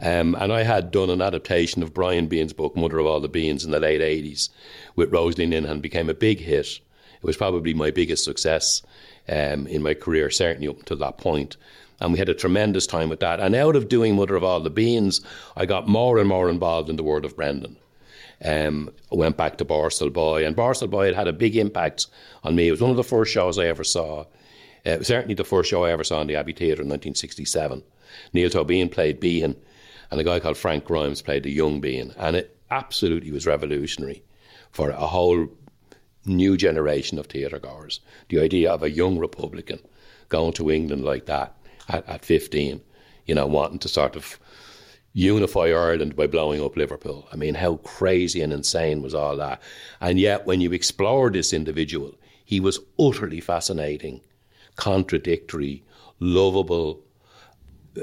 [0.00, 3.28] Um, and I had done an adaptation of Brian Behan's book, Mother of All the
[3.28, 4.48] Behans, in the late 80s
[4.96, 6.66] with Rosaleen Linehan, became a big hit.
[6.66, 8.82] It was probably my biggest success
[9.28, 11.56] um, in my career, certainly up to that point.
[12.00, 13.40] And we had a tremendous time with that.
[13.40, 15.24] And out of doing Mother of All the Behans,
[15.56, 17.76] I got more and more involved in the world of Brendan.
[18.44, 22.08] Um, went back to Borstal Boy, and Borstal Boy had had a big impact
[22.42, 22.68] on me.
[22.68, 24.24] It was one of the first shows I ever saw.
[24.84, 27.82] Uh, certainly the first show I ever saw in the Abbey Theatre in 1967.
[28.32, 29.56] Niall Tóibín played Behan,
[30.14, 34.22] and a guy called Frank Grimes played the young Behan, And it absolutely was revolutionary
[34.70, 35.48] for a whole
[36.24, 37.98] new generation of theatre goers.
[38.28, 39.80] The idea of a young Republican
[40.28, 41.56] going to England like that
[41.88, 42.80] at, at 15,
[43.26, 44.38] you know, wanting to sort of
[45.14, 47.26] unify Ireland by blowing up Liverpool.
[47.32, 49.60] I mean, how crazy and insane was all that?
[50.00, 54.20] And yet, when you explore this individual, he was utterly fascinating,
[54.76, 55.82] contradictory,
[56.20, 57.00] lovable,
[57.96, 58.02] uh,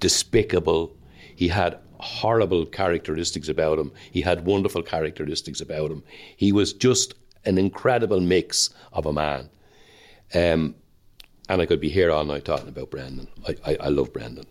[0.00, 0.96] despicable.
[1.36, 3.92] He had horrible characteristics about him.
[4.10, 6.02] He had wonderful characteristics about him.
[6.36, 7.14] He was just
[7.44, 9.48] an incredible mix of a man.
[10.34, 10.74] Um,
[11.48, 13.28] and I could be here all night talking about Brendan.
[13.46, 14.46] I, I, I love Brendan.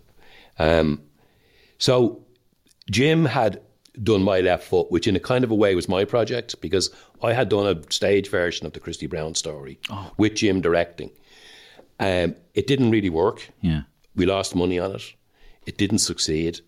[0.60, 1.02] Um,
[1.78, 2.24] so
[2.90, 3.62] Jim had
[4.02, 6.90] done my left foot, which in a kind of a way was my project because
[7.22, 10.12] I had done a stage version of the Christy Brown story Oh.
[10.18, 11.12] with Jim directing.
[12.00, 13.50] Um, it didn't really work.
[13.62, 13.82] Yeah.
[14.16, 15.04] We lost money on it.
[15.66, 16.62] It didn't succeed.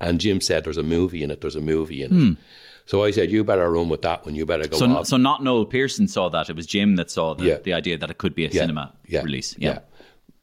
[0.00, 1.40] And Jim said, "There's a movie in it.
[1.40, 2.36] There's a movie in it."
[2.84, 4.34] So I said, "You better run with that one.
[4.34, 4.84] You better go." Hmm.
[4.92, 6.48] So, off." so not Noel Pearson saw that.
[6.50, 7.58] It was Jim that saw the, Yeah.
[7.58, 9.54] the idea that it could be a Yeah, cinema yeah, release.
[9.58, 9.78] Yeah.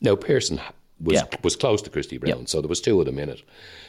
[0.01, 0.59] Now Pearson
[0.99, 3.41] was was close to Christy Brown, so there was two of them in it.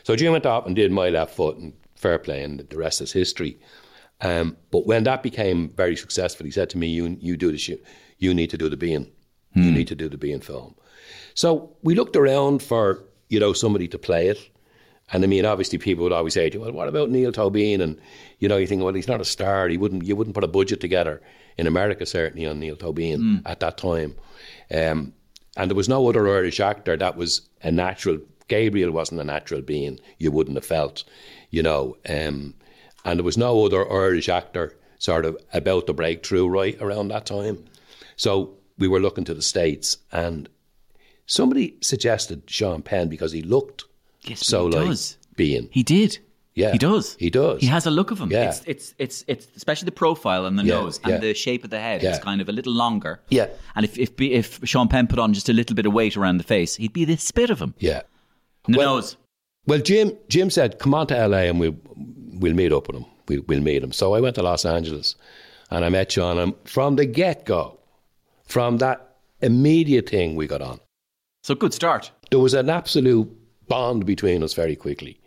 [0.02, 3.00] So Jim went off and did my left foot and fair play, and the rest
[3.00, 3.56] is history.
[4.20, 7.68] Um, but when that became very successful, he said to me, "You you do this.
[7.68, 7.78] You,
[8.18, 9.06] you need to do the Behan.
[9.54, 9.74] You Hmm.
[9.74, 10.74] need to do the Behan film."
[11.34, 14.38] So we looked around for you know somebody to play it.
[15.12, 17.80] And I mean, obviously, people would always say, to you, "Well, what about Niall Tóibín?"
[17.80, 18.00] And
[18.38, 19.68] you know, you think, "Well, he's not a star.
[19.68, 20.04] He wouldn't.
[20.04, 21.20] You wouldn't put a budget together
[21.58, 24.14] in America, certainly, on Neil Tobin at that time."
[24.70, 25.12] Um,
[25.56, 28.18] and there was no other Irish actor that was a natural.
[28.48, 29.98] Gabriel wasn't a natural Behan.
[30.18, 31.04] You wouldn't have felt,
[31.50, 31.96] you know.
[32.08, 32.54] Um,
[33.04, 37.26] and there was no other Irish actor sort of about the breakthrough right around that
[37.26, 37.64] time.
[38.16, 40.48] So we were looking to the states, and
[41.26, 43.84] somebody suggested Sean Penn because he looked
[44.28, 45.18] Yes, so he like does.
[45.36, 45.68] Behan.
[45.72, 46.18] He did.
[46.54, 47.16] Yeah, He does.
[47.18, 47.60] He does.
[47.60, 48.30] He has a look of him.
[48.30, 48.48] Yeah.
[48.50, 51.18] It's, it's, it's, it's especially the profile and the Yeah, nose and yeah.
[51.18, 52.00] the shape of the head.
[52.00, 52.10] Yeah.
[52.10, 53.20] It's kind of a little longer.
[53.28, 53.48] Yeah.
[53.74, 56.36] And if, if, if Sean Penn put on just a little bit of weight around
[56.38, 57.74] the face, he'd be the spit of him.
[57.78, 58.02] Yeah.
[58.68, 59.16] The Well- nose.
[59.66, 63.06] Well, Jim Jim said, "Come on to LA and we'll we'll meet up with him.
[63.28, 65.16] We'll, we'll meet him." So I went to Los Angeles,
[65.70, 66.36] and I met Sean.
[66.38, 67.80] And from the get go,
[68.44, 70.80] from that immediate thing, we got on.
[71.42, 72.10] So good start.
[72.30, 73.34] There was an absolute
[73.68, 75.20] bond between us very quickly.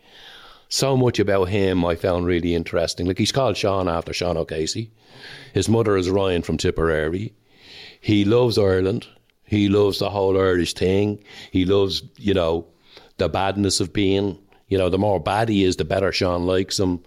[0.68, 3.06] So much about him I found really interesting.
[3.06, 4.90] Like he's called Sean after Sean O'Casey.
[5.54, 7.32] His mother is Ryan from Tipperary.
[8.00, 9.06] He loves Ireland.
[9.44, 11.22] He loves the whole Irish thing.
[11.50, 12.66] He loves, you know,
[13.16, 14.38] the badness of Behan.
[14.68, 17.02] You know, the more bad he is, the better Sean likes him.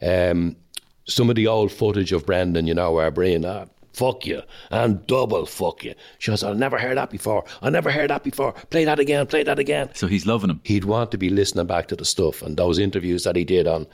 [0.00, 0.56] Um,
[1.04, 5.06] some of the old footage of Brendan, you know, where Brian, ah, fuck you, and
[5.06, 5.94] double fuck you.
[6.18, 7.44] She goes, I never heard that before.
[7.62, 8.52] I never heard that before.
[8.70, 9.90] Play that again, play that again.
[9.94, 10.60] So he's loving him.
[10.64, 13.66] He'd want to be listening back to the stuff and those interviews that he did
[13.66, 13.86] on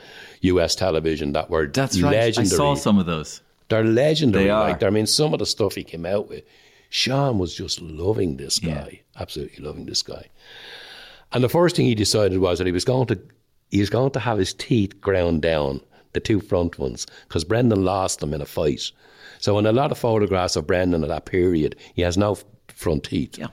[0.42, 2.12] US television that were That's right.
[2.12, 2.54] legendary.
[2.54, 3.40] I saw some of those.
[3.68, 4.44] They're legendary.
[4.44, 4.68] They are.
[4.68, 6.44] Like, I mean, some of the stuff he came out with,
[6.88, 10.28] Sean was just loving this guy, absolutely loving this guy.
[11.32, 13.20] And the first thing he decided was that he was going to
[13.70, 15.80] he was going to have his teeth ground down,
[16.12, 18.92] the two front ones, because Brendan lost them in a fight.
[19.40, 23.04] So in a lot of photographs of Brendan at that period, he has no front
[23.04, 23.38] teeth.
[23.38, 23.48] Yeah.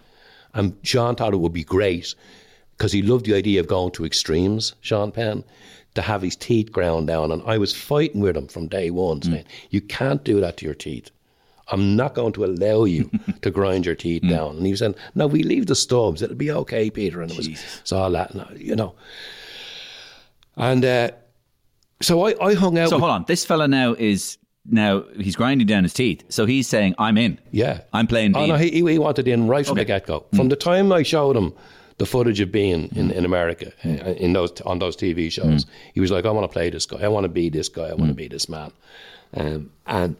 [0.54, 2.13] And Sean thought it would be great
[2.78, 5.43] because he loved the idea of going to extremes, Sean Penn,
[5.96, 7.32] to have his teeth ground down.
[7.32, 9.32] And I was fighting with him from day one, Hmm.
[9.32, 11.10] saying, You can't do that to your teeth.
[11.69, 13.10] I'm not going to allow you
[13.41, 14.58] to grind your teeth down.
[14.58, 16.22] And he was saying, No, we leave the stubs.
[16.22, 17.22] It'll be okay, Peter.
[17.22, 18.96] And it was, it's all that, and, you know.
[20.58, 21.12] And uh,
[22.02, 23.26] so I, I hung out So with, hold on.
[23.28, 26.23] This fella now is now he's grinding down his teeth.
[26.30, 27.39] So he's saying, "I'm in.
[27.52, 27.82] Yeah.
[27.91, 29.82] I'm playing Oh, no, he, he wanted in right from Okay.
[29.82, 30.26] the get go.
[30.36, 31.54] From the time I showed him
[31.97, 35.99] the footage of Behan in, in America uh, in those on those TV shows, he
[35.99, 37.04] was like, "I want to play this guy.
[37.04, 37.88] I want to be this guy.
[37.89, 38.71] I want to be this man."
[39.36, 40.15] Um, and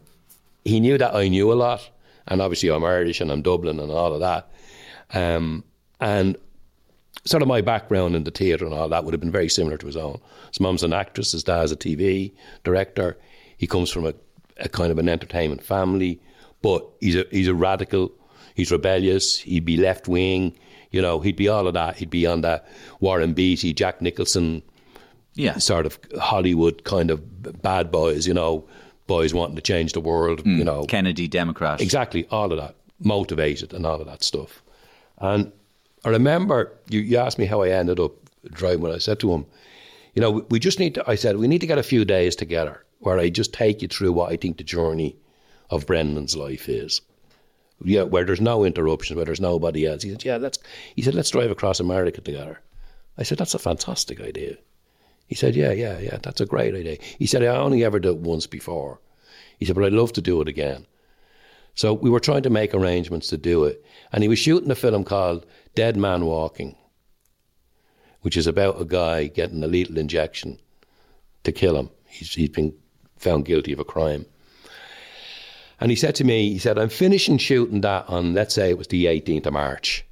[0.64, 1.88] he knew that I knew a lot,
[2.28, 4.48] and obviously I'm Irish and I'm Dublin and all of that.
[5.12, 5.64] Um,
[6.00, 6.36] and
[7.24, 9.76] sort of my background in the theatre and all that would have been very similar
[9.78, 10.20] to his own.
[10.48, 12.32] His mum's an actress, his dad's a TV
[12.64, 13.16] director.
[13.56, 14.14] He comes from a,
[14.58, 16.20] a kind of an entertainment family,
[16.62, 18.12] but he's a he's a radical.
[18.54, 19.38] He's rebellious.
[19.38, 20.54] He'd be left wing.
[20.92, 21.96] You know, he'd be all of that.
[21.96, 22.68] He'd be on that
[23.00, 24.62] Warren Beatty, Jack Nicholson
[25.34, 25.58] Yeah.
[25.58, 28.64] sort of Hollywood kind of bad boys, you know,
[29.08, 30.56] boys wanting to change the world, Hmm.
[30.56, 30.84] you know.
[30.84, 31.80] Kennedy Democrat.
[31.80, 34.62] Exactly, all of that, motivated and all of that stuff.
[35.18, 35.50] And
[36.04, 38.12] I remember you, you asked me how I ended up
[38.52, 39.46] driving when I said to him,
[40.14, 42.04] you know, we, we just need to, I said, we need to get a few
[42.04, 45.16] days together where I just take you through what I think the journey
[45.70, 47.00] of Brendan's life is.
[47.82, 50.02] Yeah, where there's no interruptions, where there's nobody else.
[50.02, 50.58] He said, yeah, let's,
[50.94, 52.60] he said, let's drive across America together.
[53.18, 54.56] I said, that's a fantastic idea.
[55.26, 56.98] He said, yeah, yeah, yeah, that's a great idea.
[57.18, 59.00] He said, I only ever did it once before.
[59.58, 60.86] He said, but I'd love to do it again.
[61.74, 63.84] So we were trying to make arrangements to do it.
[64.12, 66.76] And he was shooting a film called Dead Man Walking,
[68.20, 70.60] which is about a guy getting a lethal injection
[71.42, 71.90] to kill him.
[72.06, 72.74] He's, he's been
[73.24, 74.26] found guilty of a crime.
[75.80, 78.78] And he said to me, he said, I'm finishing shooting that on, let's say it
[78.78, 80.04] was the 18th of March.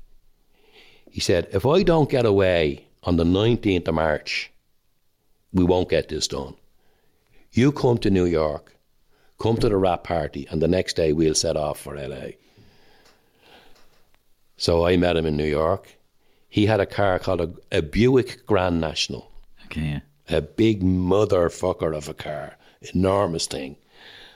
[1.11, 4.51] He said, if I don't get away on the 19th of March,
[5.53, 6.55] we won't get this done.
[7.53, 8.75] You come to New York,
[9.39, 12.29] come to the wrap party, and the next day we'll set off for LA.
[14.57, 15.89] So I met him in New York.
[16.49, 19.31] He had a car called a, a Buick Grand National,
[19.67, 20.01] Okay, yeah.
[20.37, 22.57] a big motherfucker of a car,
[22.95, 23.77] enormous thing.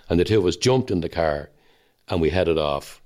[0.09, 1.51] And the two of us jumped in the car
[2.09, 3.03] and we headed off.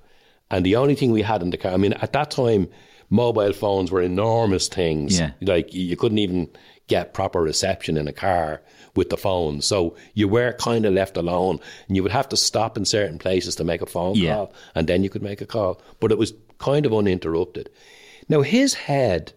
[0.50, 2.68] And the only thing we had in the car, I mean, at that time,
[3.08, 5.18] mobile phones were enormous things.
[5.18, 5.32] Yeah.
[5.40, 6.48] Like you couldn't even
[6.88, 8.60] get proper reception in a car
[8.96, 9.62] with the phone.
[9.62, 13.18] So you were kind of left alone and you would have to stop in certain
[13.18, 14.34] places to make a phone Yeah.
[14.34, 15.80] call and then you could make a call.
[16.00, 17.70] But it was kind of uninterrupted.
[18.28, 19.32] Now, his head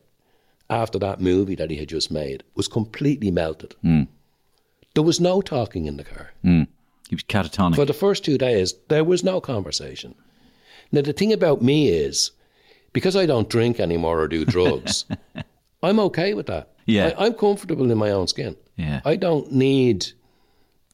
[0.70, 3.76] after that movie that he had just made was completely melted.
[3.82, 4.04] Hmm.
[4.94, 6.32] There was no talking in the car.
[6.42, 6.64] Hmm.
[7.10, 7.76] He was catatonic.
[7.76, 10.16] For the first two days, there was no conversation.
[10.92, 12.32] Now, the thing about me is,
[12.92, 15.06] because I don't drink anymore or do drugs,
[15.82, 16.70] I'm okay with that.
[16.86, 17.14] Yeah.
[17.18, 18.56] I, I'm comfortable in my own skin.
[18.78, 19.02] Yeah.
[19.06, 20.08] I don't need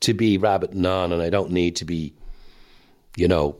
[0.01, 2.13] to be rabbiting on and I don't need to be,
[3.17, 3.57] you know,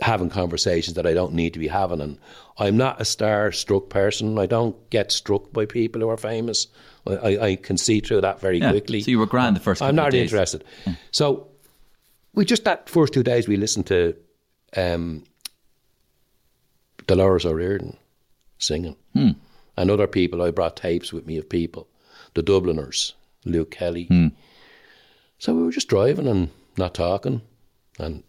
[0.00, 2.00] having conversations that I don't need to be having.
[2.00, 2.18] And
[2.58, 4.38] I'm not a star-struck person.
[4.38, 6.66] I don't get struck by people who are famous.
[7.06, 8.70] I, I, can see through that very Yeah.
[8.70, 9.02] quickly.
[9.02, 10.64] So you were grand the first I'm not interested.
[11.10, 11.48] So
[12.32, 14.14] we just that first two days we listened to
[14.76, 15.24] um,
[17.06, 17.96] Dolores O'Riordan
[18.58, 19.30] singing, Hmm.
[19.76, 20.40] and other people.
[20.42, 21.88] I brought tapes with me of people,
[22.34, 24.04] the Dubliners, Luke Kelly.
[24.04, 24.28] Hmm.
[25.38, 27.42] So we were just driving and not talking,
[27.98, 28.22] and.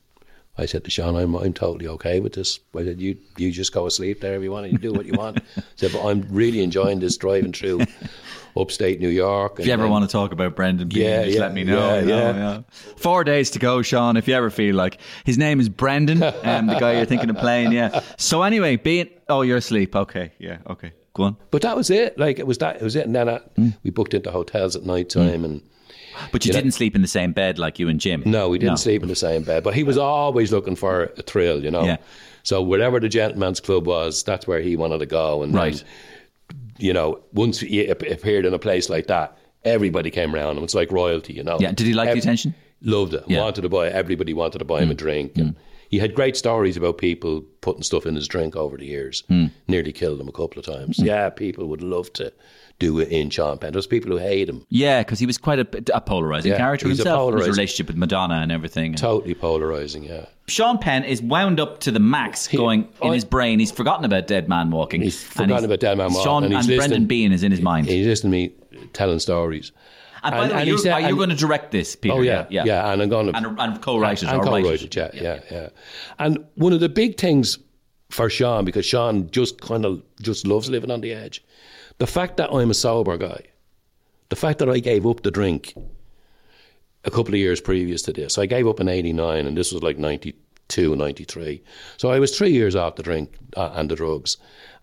[0.58, 2.60] I said to Sean, I'm, I'm totally okay with this.
[2.76, 5.06] I said, you, you just go asleep there if you want, and you do what
[5.08, 5.40] you want.
[5.58, 7.82] I said, but I'm really enjoying this driving through
[8.56, 9.60] upstate New York.
[9.60, 11.96] If you ever want to talk about Brendan Behan, Yeah, just yeah, let me know.
[11.96, 12.62] yeah, you know, yeah.
[12.98, 14.16] Four days to go, Sean.
[14.16, 17.38] If you ever feel like his name is Brendan, um, the guy you're thinking of
[17.38, 18.02] playing, yeah.
[18.18, 19.96] So anyway, being, Oh, you're asleep.
[19.96, 20.92] Okay, yeah, okay.
[21.16, 21.38] Go on.
[21.52, 22.18] But that was it.
[22.20, 22.76] Like it was that.
[22.78, 23.06] It was it.
[23.06, 23.40] And then I,
[23.84, 25.62] we booked into hotels at night time, and
[26.32, 26.60] But you Yeah.
[26.60, 28.24] didn't sleep in the same bed like you and Jim.
[28.26, 29.64] no, we didn't sleep in the same bed.
[29.64, 31.84] But he was always looking for a thrill, you know.
[31.86, 31.98] Yeah.
[32.44, 35.44] So wherever the gentleman's club was, that's where he wanted to go.
[35.44, 35.84] And Right.
[36.78, 40.64] you know, once he appeared in a place like that, everybody came around him.
[40.64, 41.58] It's like royalty, you know.
[41.60, 41.72] Yeah.
[41.72, 42.54] Did he like the attention?
[42.82, 43.24] Loved it.
[43.28, 43.38] Yeah.
[43.38, 43.42] Mm.
[43.44, 43.88] Wanted to buy.
[43.90, 45.38] Everybody wanted to buy him a drink.
[45.38, 45.56] And
[45.90, 49.24] he had great stories about people putting stuff in his drink over the years.
[49.30, 49.52] Mm.
[49.68, 51.00] Nearly killed him a couple of times.
[51.00, 52.34] Yeah, people would love to
[52.84, 53.72] do it in Sean Penn.
[53.74, 54.66] There's people who hate him.
[54.70, 57.34] Yeah, because he was quite a, a polarizing Yeah, character he's a himself.
[57.36, 58.96] His relationship with Madonna and everything.
[58.96, 60.04] Totally polarizing.
[60.04, 60.26] Yeah.
[60.48, 63.60] Sean Penn is wound up to the max, going in I- his brain.
[63.60, 65.02] He's forgotten about Dead Man Walking.
[65.02, 67.88] He's forgotten about Dead Man Walking, Sean and and, Brendan Behan is in his mind.
[67.88, 68.54] He's listened to me
[68.92, 69.72] telling stories.
[70.24, 71.96] and by and- the way, and he you're, said- are you going to direct this,
[71.96, 72.16] Peter?
[72.16, 74.84] Oh yeah, yeah, yeah, and I'm going to And, and co-write it and co-write it.
[74.84, 74.96] it.
[74.96, 75.70] Yeah, yeah, yeah,
[76.20, 77.58] And one of the big things
[78.10, 81.44] for Sean, because Sean just kind of just loves living on the edge,
[81.98, 83.42] the fact that I'm a sober guy,
[84.30, 85.74] the fact that I gave up the drink
[87.06, 89.84] a couple of years previous to this, I gave up in '89, and this was
[89.84, 91.62] like '92, '93.
[91.98, 94.38] So I was three years off the drink uh, and the drugs,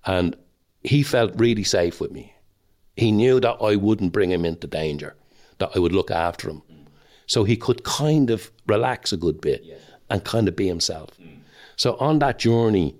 [0.06, 0.36] and
[0.82, 2.34] he felt really safe with me.
[2.96, 5.16] He knew that I wouldn't bring him into danger,
[5.58, 6.62] that I would look after him.
[7.26, 9.64] So he could kind of relax a good bit
[10.10, 11.10] and kind of be himself.
[11.76, 12.96] So on that journey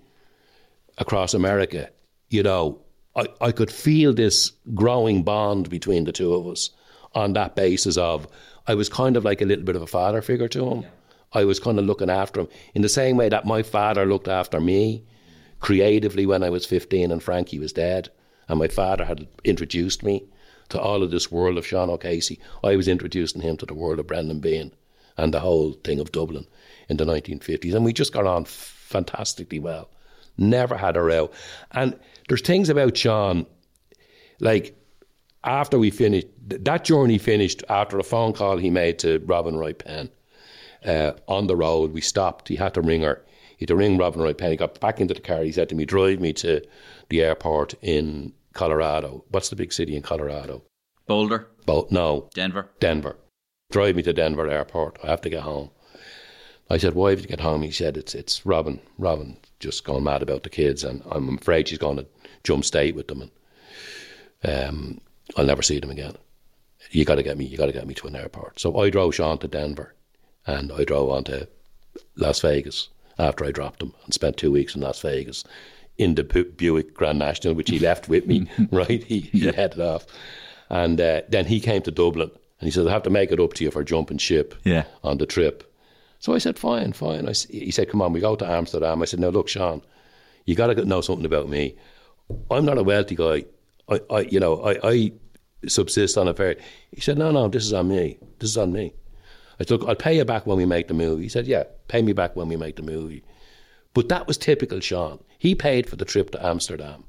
[0.98, 1.90] across America,
[2.28, 2.80] you know,
[3.16, 6.70] I, I could feel this growing bond between the two of us
[7.14, 8.28] on that basis of
[8.66, 10.84] I was kind of like a little bit of a father figure to him.
[11.32, 14.28] I was kind of looking after him in the same way that my father looked
[14.28, 15.04] after me
[15.60, 18.10] creatively when I was 15 and Frankie was dead.
[18.48, 20.24] And my father had introduced me
[20.70, 22.40] to all of this world of Sean O'Casey.
[22.64, 24.72] I was introducing him to the world of Brendan Behan
[25.16, 26.46] and the whole thing of Dublin
[26.88, 27.74] in the 1950s.
[27.74, 29.88] And we just got on fantastically well.
[30.36, 31.30] Never had a row.
[31.72, 31.98] And
[32.30, 33.44] there's things about Sean,
[34.38, 34.76] like
[35.42, 39.76] after we finished, that journey finished after a phone call he made to Robin Wright
[39.76, 40.08] Penn.
[40.84, 42.46] Uh, on the road, we stopped.
[42.46, 43.20] He had to ring her.
[43.56, 44.52] He had to ring Robin Wright Penn.
[44.52, 45.42] He got back into the car.
[45.42, 46.62] He said to me, "Drive me to
[47.08, 49.24] the airport in Colorado.
[49.30, 50.62] What's the big city in Colorado?
[51.08, 52.70] Boulder, Bo- no, Denver.
[52.78, 53.16] Denver.
[53.72, 55.00] Drive me to Denver airport.
[55.02, 55.70] I have to get home.
[56.72, 57.62] I said, why have you get home?
[57.62, 58.80] He said, it's it's Robin.
[58.96, 62.06] Robin just gone mad about the kids, and I'm afraid she's going to
[62.44, 63.30] jump state with them,
[64.42, 65.00] and um,
[65.36, 66.14] I'll never see them again.
[66.90, 67.44] You got to get me.
[67.44, 68.58] You got to get me to an airport.
[68.58, 69.94] So I drove Sean to Denver,
[70.46, 71.48] and I drove on to
[72.16, 72.88] Las Vegas
[73.18, 75.44] after I dropped him, and spent two weeks in Las Vegas
[75.98, 78.46] in the Bu- Buick Grand National, which he left with me.
[78.70, 80.06] right, he, he headed off,
[80.70, 82.30] and uh, then he came to Dublin,
[82.60, 84.84] and he said, "I have to make it up to you for jumping ship Yeah.
[85.04, 85.66] on the trip."
[86.18, 89.04] So I said, "Fine, fine." I he said, "Come on, we go to Amsterdam." I
[89.04, 89.82] said, "Now look, Sean,
[90.46, 91.76] you got to know something about me.
[92.50, 93.44] I'm not a wealthy guy.
[93.88, 95.12] I, I you know, I, I
[95.66, 96.56] subsist on a fair."
[96.92, 98.18] He said, "No, no, this is on me.
[98.38, 98.92] This is on me."
[99.58, 101.64] I said, "Look, I'll pay you back when we make the movie." He said, "Yeah,
[101.88, 103.24] pay me back when we make the movie."
[103.94, 105.18] But that was typical Sean.
[105.38, 107.04] He paid for the trip to Amsterdam,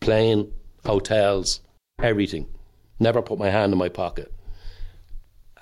[0.00, 0.52] plane,
[0.84, 1.60] hotels,
[2.02, 2.46] everything.
[2.98, 4.32] Never put my hand in my pocket,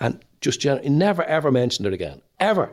[0.01, 2.73] and just gen- he never ever mentioned it again, ever.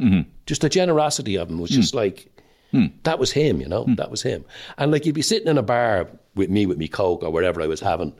[0.00, 0.28] Mm-hmm.
[0.46, 1.74] Just the generosity of him was mm.
[1.74, 2.30] just like
[2.70, 2.86] Hmm.
[3.04, 3.84] that was him, you know.
[3.84, 3.94] Hmm.
[3.94, 4.44] That was him.
[4.76, 7.62] And like you'd be sitting in a bar with me with me coke or whatever
[7.62, 8.12] I was having,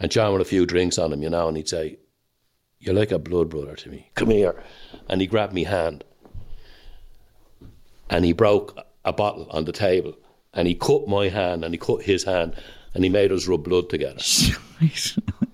[0.00, 1.98] and John with a few drinks on him, you know, and he'd say,
[2.80, 4.10] "You're like a blood brother to me.
[4.14, 4.62] Come here,"
[5.08, 6.04] and he grabbed me hand,
[8.10, 10.16] and he broke a bottle on the table,
[10.52, 12.54] and he cut my hand, and he cut his hand,
[12.94, 14.20] and he made us rub blood together.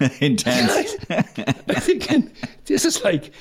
[0.20, 0.96] Intense.
[1.10, 2.30] I'm thinking,
[2.66, 3.32] this is like.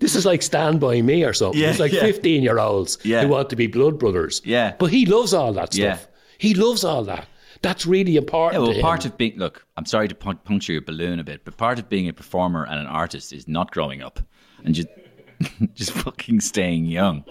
[0.00, 1.60] This is like Stand By Me or something.
[1.60, 2.00] Yeah, it's like yeah.
[2.00, 3.22] 15 year olds Yeah.
[3.22, 4.40] who want to be blood brothers.
[4.44, 4.74] Yeah.
[4.78, 6.06] But he loves all that stuff.
[6.38, 7.26] He loves all that.
[7.62, 8.62] That's really important.
[8.62, 11.56] Yeah, well, part of being look, I'm sorry to puncture your balloon a bit, but
[11.56, 14.20] part of being a performer and an artist is not growing up
[14.64, 14.88] and just
[15.74, 17.24] just fucking staying young.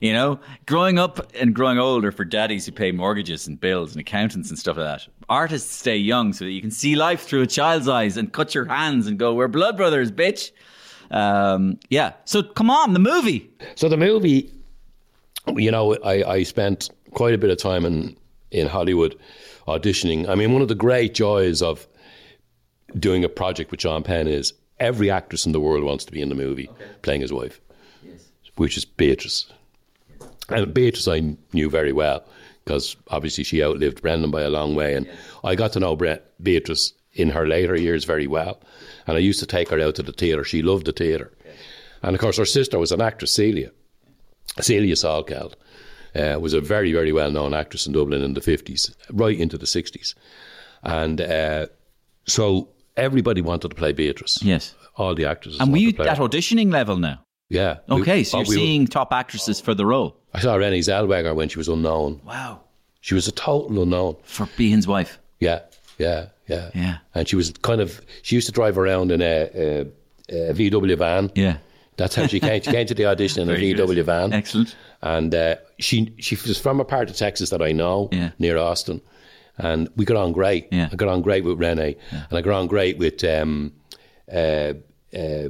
[0.00, 4.00] You know, growing up and growing older for daddies who pay mortgages and bills and
[4.00, 5.08] accountants and stuff like that.
[5.28, 8.54] Artists stay young so that you can see life through a child's eyes and cut
[8.54, 10.52] your hands and go, "We're blood brothers, bitch."
[11.10, 12.12] Um, yeah.
[12.24, 13.50] So come on, the movie.
[13.74, 14.50] So the movie,
[15.56, 18.16] you know, I, I spent quite a bit of time in,
[18.50, 19.18] in Hollywood
[19.66, 20.28] auditioning.
[20.28, 21.86] I mean, one of the great joys of
[22.98, 26.22] doing a project with Sean Penn is every actress in the world wants to be
[26.22, 26.70] in the movie
[27.02, 27.60] playing his wife,
[28.56, 29.52] which is Beatrice.
[30.48, 32.24] And Beatrice I knew very well
[32.64, 34.94] because obviously she outlived Brendan by a long way.
[34.94, 35.08] And
[35.44, 38.60] I got to know Bre- Beatrice in her later years very well.
[39.06, 40.44] And I used to take her out to the theatre.
[40.44, 41.32] She loved the theatre.
[42.02, 43.70] And of course, her sister was an actress, Celia.
[44.60, 45.54] Celia Salkeld
[46.14, 49.58] uh, was a very, very well known actress in Dublin in the 50s, right into
[49.58, 50.14] the 60s.
[50.82, 51.66] And uh,
[52.26, 54.42] so everybody wanted to play Beatrice.
[54.42, 54.74] Yes.
[54.96, 55.60] All the actresses.
[55.60, 57.20] And were you at auditioning level now?
[57.48, 57.78] Yeah.
[57.88, 60.16] We- Okay, so oh, you're we were- seeing top actresses for the role.
[60.34, 62.20] I saw Renée Zellweger when she was unknown.
[62.24, 62.60] Wow.
[63.00, 64.16] She was a total unknown.
[64.24, 65.18] For Behan's wife.
[65.40, 65.60] Yeah,
[65.98, 66.70] yeah, yeah.
[66.74, 66.98] Yeah.
[67.14, 69.80] And she was kind of, she used to drive around in a, a,
[70.50, 71.30] a VW van.
[71.34, 71.58] Yeah.
[71.96, 72.62] That's how she came.
[72.62, 74.06] She came to the audition in a Very VW good.
[74.06, 74.32] van.
[74.32, 74.76] Excellent.
[75.02, 78.30] And uh, she she was from a part of Texas that I know, Yeah.
[78.38, 79.00] near Austin.
[79.56, 80.68] And we got on great.
[80.70, 80.88] Yeah.
[80.92, 81.96] I got on great with Renee.
[82.12, 83.72] And I got on great with um,
[84.32, 84.74] uh,
[85.12, 85.48] uh,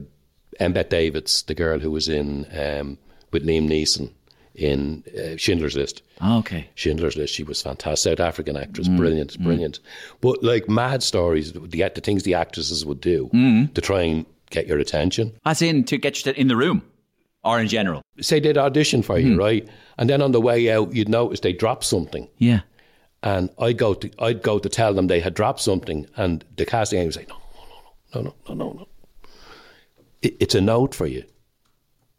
[0.59, 2.96] Embeth Davidtz, the girl who was in um,
[3.32, 4.11] with Liam Neeson
[4.59, 6.02] in uh, Schindler's List.
[6.20, 6.68] Oh, okay.
[6.74, 7.32] Schindler's List.
[7.34, 8.18] She was fantastic.
[8.18, 8.96] South African actress, Mm.
[8.96, 9.78] brilliant, brilliant.
[10.20, 13.72] But like mad stories, the, the things the actresses would do Mm.
[13.74, 15.32] to try and get your attention.
[15.44, 16.82] As in to get you in the room
[17.44, 18.02] or in general.
[18.20, 19.24] Say they'd audition for Mm.
[19.24, 19.68] you, right?
[19.96, 22.28] And then on the way out, you'd notice they dropped something.
[22.38, 22.61] Yeah.
[23.22, 26.64] And I'd go to I'd go to tell them they had dropped something, and the
[26.64, 27.34] casting agent would say,
[28.14, 28.88] "No, no, no, no, no, no, no.
[30.22, 31.24] It, it's a note for you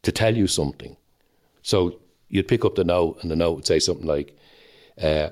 [0.03, 0.97] to tell you something."
[1.61, 1.99] So
[2.29, 4.37] you'd pick up the note, and the note would say something like,
[5.01, 5.29] uh,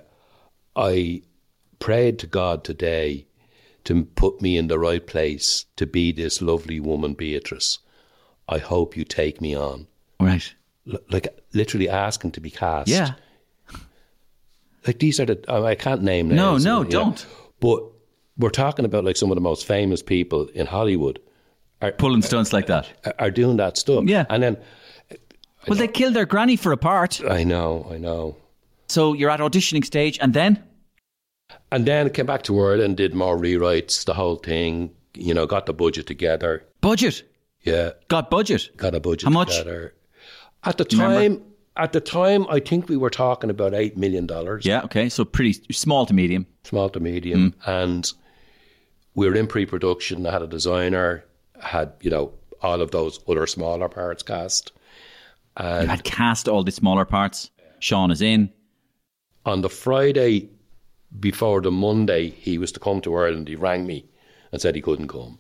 [0.75, 1.21] "I
[1.79, 3.25] prayed to God today
[3.85, 7.79] to put me in the right place to be this lovely woman, Beatrice.
[8.49, 9.87] I hope you take me on."
[10.19, 10.53] Right.
[10.91, 12.87] L- like literally asking to be cast.
[12.89, 13.13] Yeah.
[14.85, 16.65] Like these are the I can't name No, names.
[16.65, 16.89] no, know.
[16.89, 17.25] don't.
[17.59, 17.83] But
[18.37, 21.19] we're talking about like some of the most famous people in Hollywood
[21.81, 22.87] are Pulling stunts like that.
[23.05, 24.05] are, are doing that stuff.
[24.05, 24.25] Yeah.
[24.29, 24.57] And then
[25.67, 27.21] Well, they killed their granny for a part.
[27.29, 28.37] I know, I know.
[28.87, 30.63] So you're at auditioning stage and then?
[31.71, 35.65] And then came back to Ireland, did more rewrites, the whole thing, you know, got
[35.65, 36.63] the budget together.
[36.81, 37.23] Budget.
[37.63, 37.91] Yeah.
[38.07, 38.69] Got budget.
[38.77, 39.57] Got a budget How much?
[39.57, 39.93] together.
[40.63, 41.41] At the time
[41.75, 44.65] at the time I think we were talking about eight million dollars.
[44.65, 45.09] Yeah, okay.
[45.09, 46.45] So pretty small to medium.
[46.63, 47.83] small to medium, Mm.
[47.83, 48.11] and
[49.15, 50.25] we were in pre-production.
[50.25, 51.23] I had a designer,
[51.61, 54.71] had you know all of those other smaller parts cast.
[55.59, 57.49] You had cast all the smaller parts.
[57.79, 58.51] Sean is in.
[59.45, 60.49] On the Friday
[61.19, 63.47] before the Monday, he was to come to Ireland.
[63.47, 64.05] He rang me
[64.51, 65.39] and said he couldn't come.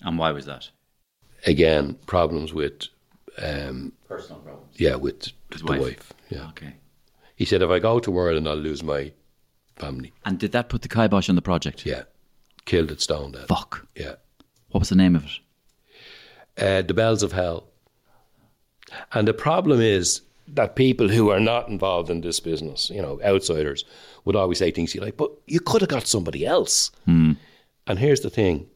[0.00, 0.68] And why was that?
[1.46, 2.88] Again, problems with,
[3.38, 4.74] um, Personal problems.
[4.78, 5.80] yeah, with His the wife.
[5.80, 6.12] wife.
[6.30, 6.74] Yeah, Okay.
[7.36, 9.12] he said if I go to Ireland, I'll lose my
[9.76, 10.12] family.
[10.24, 11.86] And did that put the kibosh on the project?
[11.86, 12.02] Yeah,
[12.64, 13.48] killed it stone dead.
[13.48, 13.86] Fuck.
[13.96, 14.16] Yeah,
[14.70, 15.38] What was the name of it?
[16.62, 17.68] uh, the bells of hell.
[19.12, 23.20] And the problem is that people who are not involved in this business, you know,
[23.22, 23.84] outsiders,
[24.24, 27.32] would always say things like, "But you could have got somebody else." Hmm.
[27.86, 28.66] And here's the thing: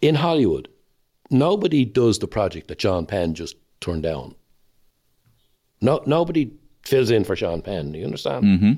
[0.00, 0.68] in Hollywood,
[1.30, 4.34] nobody does the project that Sean Penn just turned down.
[5.80, 6.50] No, nobody
[6.82, 7.92] fills in for Sean Penn.
[7.92, 8.44] Do you understand?
[8.44, 8.72] Mm-hmm.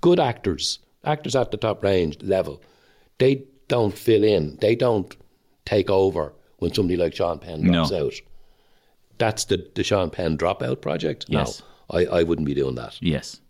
[0.00, 2.62] Good actors, actors at the top range level,
[3.18, 4.56] they don't fill in.
[4.60, 5.14] They don't
[5.64, 8.06] take over when somebody like Sean Penn drops No.
[8.06, 8.14] out.
[9.18, 11.26] That's the, the Sean Penn dropout project.
[11.28, 11.62] Yes.
[11.90, 13.00] No, I, I wouldn't be doing that.
[13.00, 13.40] Yes.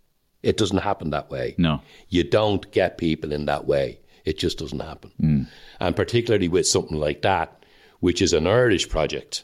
[0.43, 1.55] It doesn't happen that way.
[1.57, 1.81] No.
[2.09, 3.99] You don't get people in that way.
[4.25, 5.11] It just doesn't happen.
[5.21, 5.47] Mm.
[5.79, 7.63] And particularly with something like that,
[7.99, 9.43] which is an Irish project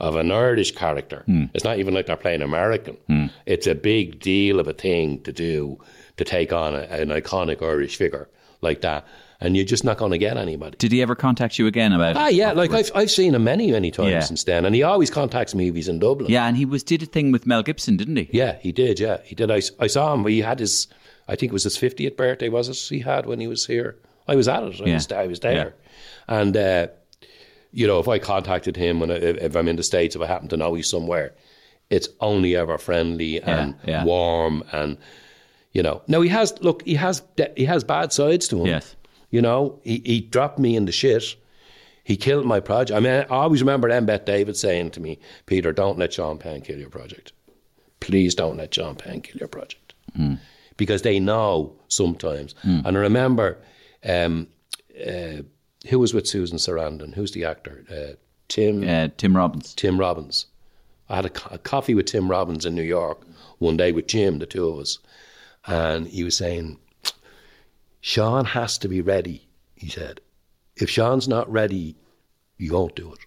[0.00, 1.24] of an Irish character.
[1.28, 1.50] Mm.
[1.54, 2.96] It's not even like they're playing American.
[3.08, 3.30] Mm.
[3.46, 5.78] It's a big deal of a thing to do
[6.16, 8.28] to take on a, an iconic Irish figure
[8.60, 9.06] like that.
[9.44, 10.76] And you're just not going to get anybody.
[10.78, 13.70] Did he ever contact you again about Ah, yeah, like I've, I've seen him many,
[13.72, 14.20] many times Yeah.
[14.20, 14.64] since then.
[14.64, 16.30] And he always contacts me if he's in Dublin.
[16.30, 18.28] Yeah, and he was did a thing with Mel Gibson, didn't he?
[18.32, 19.00] Yeah, he did.
[19.00, 19.50] Yeah, he did.
[19.50, 20.24] I, I saw him.
[20.26, 20.86] He had his,
[21.28, 22.48] I think it was his fiftieth birthday.
[22.48, 22.76] Was it?
[22.94, 23.96] He had when he was here.
[24.28, 24.80] I was at it.
[24.80, 24.94] I Yeah.
[24.94, 25.74] was I was there,
[26.28, 26.86] and uh,
[27.72, 30.26] you know, if I contacted him when I, if I'm in the states, if I
[30.26, 31.34] happen to know he's somewhere,
[31.90, 34.04] it's only ever friendly and yeah.
[34.04, 34.98] warm and
[35.72, 36.02] you know.
[36.06, 36.82] No, he has look.
[36.84, 37.22] He has
[37.56, 38.66] he has bad sides to him.
[38.66, 38.94] Yes.
[39.32, 41.34] You know, he he dropped me in the shit.
[42.04, 42.96] He killed my project.
[42.96, 46.60] I mean, I always remember Embeth David saying to me, Peter, don't let Sean Penn
[46.60, 47.32] kill your project.
[48.00, 49.94] Please don't let Sean Penn kill your project.
[50.76, 52.54] Because they know sometimes.
[52.64, 53.58] And I remember
[54.04, 54.48] um,
[55.00, 55.42] uh,
[55.88, 57.14] who was with Susan Sarandon?
[57.14, 57.84] Who's the actor?
[57.90, 58.16] Uh,
[58.48, 59.72] Tim Uh, Tim Robbins.
[59.74, 60.46] Tim Robbins.
[61.08, 63.22] I had a, co- a coffee with Tim Robbins in New York
[63.58, 64.98] one day with Jim, the two of us.
[65.66, 66.78] And he was saying,
[68.02, 70.20] Sean has to be ready, he said.
[70.76, 71.96] If Sean's not ready,
[72.58, 73.20] you won't do it.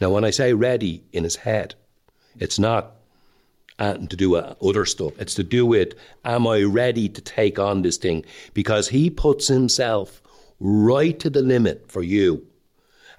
[0.00, 1.76] Now, when I say ready in his head,
[2.38, 2.96] it's not
[3.78, 5.12] to do other stuff.
[5.18, 5.94] It's to do with,
[6.24, 8.24] am I ready to take on this thing?
[8.54, 10.20] Because he puts himself
[10.58, 12.44] right to the limit for you.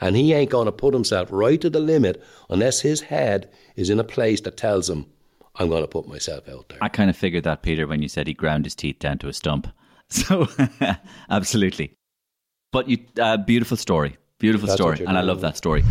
[0.02, 3.90] And he ain't going to put himself right to the limit unless his head is
[3.90, 5.06] in a place that tells him,
[5.56, 6.80] I'm going to put myself out there.
[6.82, 9.30] I kind of figured that, Peter, when you said he ground his teeth down to
[9.30, 9.70] a stump.
[10.10, 10.48] So,
[11.30, 11.98] absolutely.
[12.72, 14.18] But you, uh, beautiful story.
[14.38, 14.92] Beautiful That's story.
[14.92, 15.84] what you're And I love that story.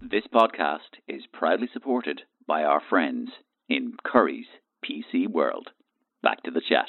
[0.00, 3.30] This podcast is proudly supported by our friends
[3.68, 4.44] in Currys
[4.84, 5.70] PC World.
[6.22, 6.86] Back to the chat.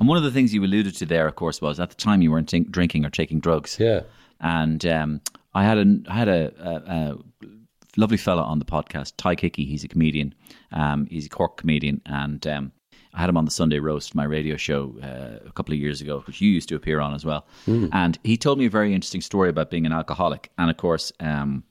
[0.00, 2.22] And one of the things you alluded to there, of course, was at the time
[2.22, 3.76] you weren't think- drinking or taking drugs.
[3.78, 4.00] Yeah.
[4.40, 5.20] And um,
[5.54, 7.18] I had a I had a, a, a
[7.96, 9.64] lovely fella on the podcast, Tadhg Hickey.
[9.64, 10.34] He's a comedian.
[10.72, 12.72] Um, he's a Cork comedian, and um,
[13.14, 16.00] I had him on the Sunday Roast, my radio show, uh, a couple of years
[16.00, 17.46] ago, which you used to appear on as well.
[17.92, 20.50] And he told me a very interesting story about being an alcoholic.
[20.56, 21.62] And of course, um,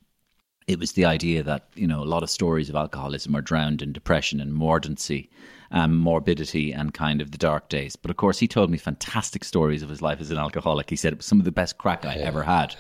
[0.68, 3.82] it was the idea that you know a lot of stories of alcoholism are drowned
[3.82, 5.30] in depression and mordancy,
[5.72, 7.96] and morbidity, and kind of the dark days.
[7.96, 10.90] But of course, he told me fantastic stories of his life as an alcoholic.
[10.90, 12.76] He said it was some of the best crack I ever had.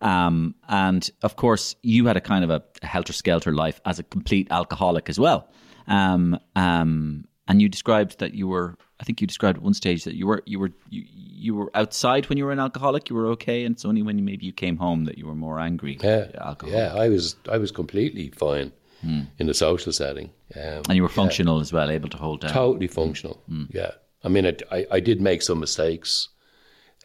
[0.00, 4.04] Um, and of course, you had a kind of a helter skelter life as a
[4.04, 5.48] complete alcoholic as well.
[5.88, 8.76] Um, um, and you described that you were.
[9.00, 11.70] I think you described at one stage that you were you were you, you were
[11.74, 13.08] outside when you were an alcoholic.
[13.08, 15.34] You were okay, and it's only when you, maybe you came home that you were
[15.34, 15.98] more angry.
[16.02, 16.74] Yeah, alcohol.
[16.74, 16.94] yeah.
[16.94, 18.72] I was I was completely fine
[19.02, 22.50] in the social setting, um, and you were functional as well, able to hold down.
[22.50, 23.40] totally functional.
[23.70, 23.92] Yeah,
[24.24, 26.28] I mean, it, I I did make some mistakes,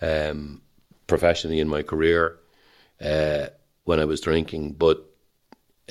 [0.01, 0.61] um,
[1.05, 2.39] professionally in my career,
[2.99, 3.47] uh,
[3.83, 5.05] when I was drinking, but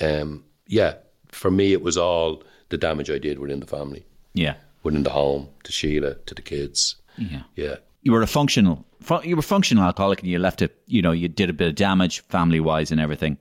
[0.01, 0.95] um, yeah,
[1.29, 5.09] for me, it was all the damage I did within the family, Yeah, within the
[5.11, 6.95] home, to Sheila, to the kids.
[7.17, 7.43] yeah.
[7.55, 8.85] Yeah, You were a functional.
[9.01, 10.75] fu- You were functional alcoholic, and you left it.
[10.87, 13.37] You know, you did a bit of damage, family wise, and everything.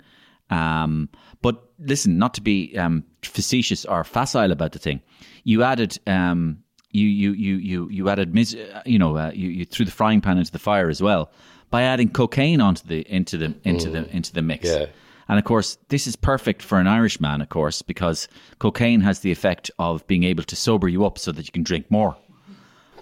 [0.51, 1.09] Um,
[1.41, 5.01] but listen, not to be um, facetious or facile about the thing,
[5.45, 5.99] you added.
[6.07, 6.59] Um,
[6.91, 9.91] you, you, you, you, you added, mis- uh, you know, uh, you, you threw the
[9.91, 11.31] frying pan into the fire as well
[11.71, 14.69] by adding cocaine onto the into the into the into the mix.
[14.69, 14.87] Yeah.
[15.33, 18.29] And of course, this is perfect for an Irishman, of course, because
[18.59, 21.63] cocaine has the effect of being able to sober you up so that you can
[21.63, 22.15] drink more.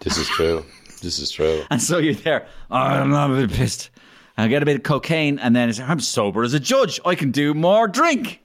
[0.03, 0.64] this is true.
[1.03, 1.64] This is true.
[1.70, 2.47] And so you're there.
[2.70, 3.91] Oh, I'm not a bit pissed.
[4.39, 7.01] I get a bit of cocaine, and then it's, I'm sober as a judge.
[7.05, 8.41] I can do more drink.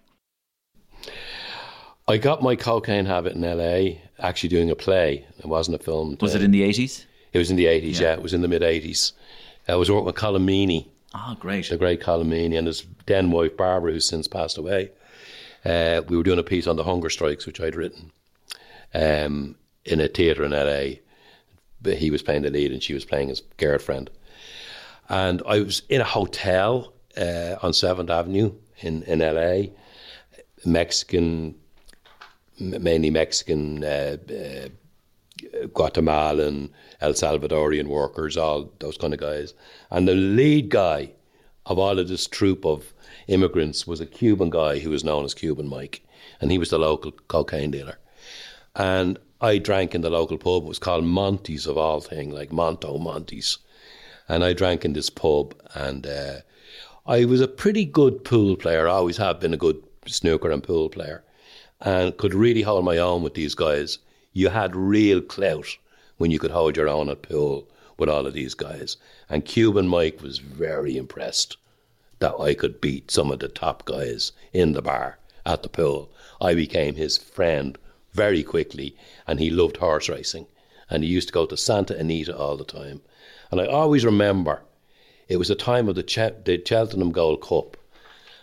[2.07, 5.27] I got my cocaine habit in LA, actually doing a play.
[5.37, 6.17] It wasn't a film.
[6.21, 7.05] Was it in the 80s?
[7.33, 8.13] It was in the 80s, yeah.
[8.13, 9.11] It was in the mid 80s.
[9.67, 10.87] I was working with Colm Meaney,
[11.17, 11.69] Oh, great.
[11.69, 14.91] the great Colm and his then wife Barbara, who's since passed away.
[15.63, 18.11] Uh, we were doing a piece on the hunger strikes, which I'd written,
[18.93, 19.55] um,
[19.85, 20.99] in a theatre in LA.
[21.81, 24.09] But he was playing the lead and she was playing his girlfriend.
[25.07, 29.71] And I was in a hotel uh, on 7th Avenue in, in LA,
[30.65, 31.55] Mexican,
[32.59, 34.69] mainly Mexican, uh, uh,
[35.73, 36.69] Guatemalan,
[37.01, 39.53] El Salvadorian workers, all those kind of guys.
[39.91, 41.11] And the lead guy
[41.65, 42.93] of all of this troop of
[43.27, 46.01] immigrants was a Cuban guy who was known as Cuban Mike.
[46.39, 47.99] And he was the local cocaine dealer.
[48.75, 50.63] And I drank in the local pub.
[50.63, 53.57] It was called Monty's of all things, like Monto Monty's.
[54.27, 56.37] And I drank in this pub, and uh,
[57.05, 58.87] I was a pretty good pool player.
[58.87, 61.23] I always have been a good snooker and pool player,
[61.81, 63.99] and could really hold my own with these guys.
[64.35, 65.77] You had real clout
[66.17, 68.97] when you could hold your own at pool with all of these guys.
[69.29, 71.55] And Cuban Mike was very impressed
[72.19, 76.11] that I could beat some of the top guys in the bar at the pool.
[76.41, 77.77] I became his friend
[78.11, 80.47] very quickly, and he loved horse racing.
[80.89, 83.01] And he used to go to Santa Anita all the time.
[83.51, 84.63] And I always remember
[85.29, 87.77] it was the time of the, Ch- the Cheltenham Gold Cup.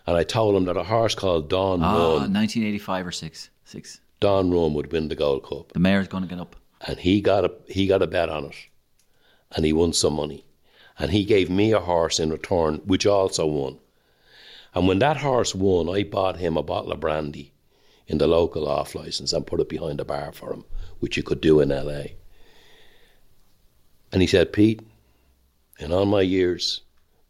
[0.07, 3.51] And I told him that a horse called Dawn Ah, Run, 1985 or 6.
[3.67, 4.01] 6.
[4.23, 5.73] Dawn Run would win the Gold Cup.
[5.73, 6.55] The mare's going to get up.
[6.81, 8.55] And he got a he got a bet on it.
[9.51, 10.45] And he won some money.
[10.97, 13.79] And he gave me a horse in return, which also won.
[14.75, 17.53] And when that horse won, I bought him a bottle of brandy
[18.07, 20.65] in the local off license and put it behind the bar for him,
[21.01, 22.15] which you could do in LA.
[24.13, 24.83] And he said, Pete,
[25.81, 26.83] in all my years,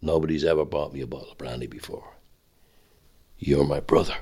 [0.03, 2.12] nobody's ever bought me a bottle of brandy before.
[3.38, 4.16] You're my brother.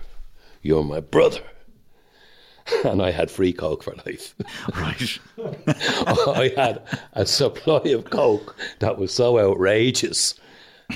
[0.62, 1.42] You're my brother.
[2.84, 4.34] And I had free Coke for life.
[4.74, 5.18] Right.
[6.26, 10.34] I had a supply of Coke that was so outrageous.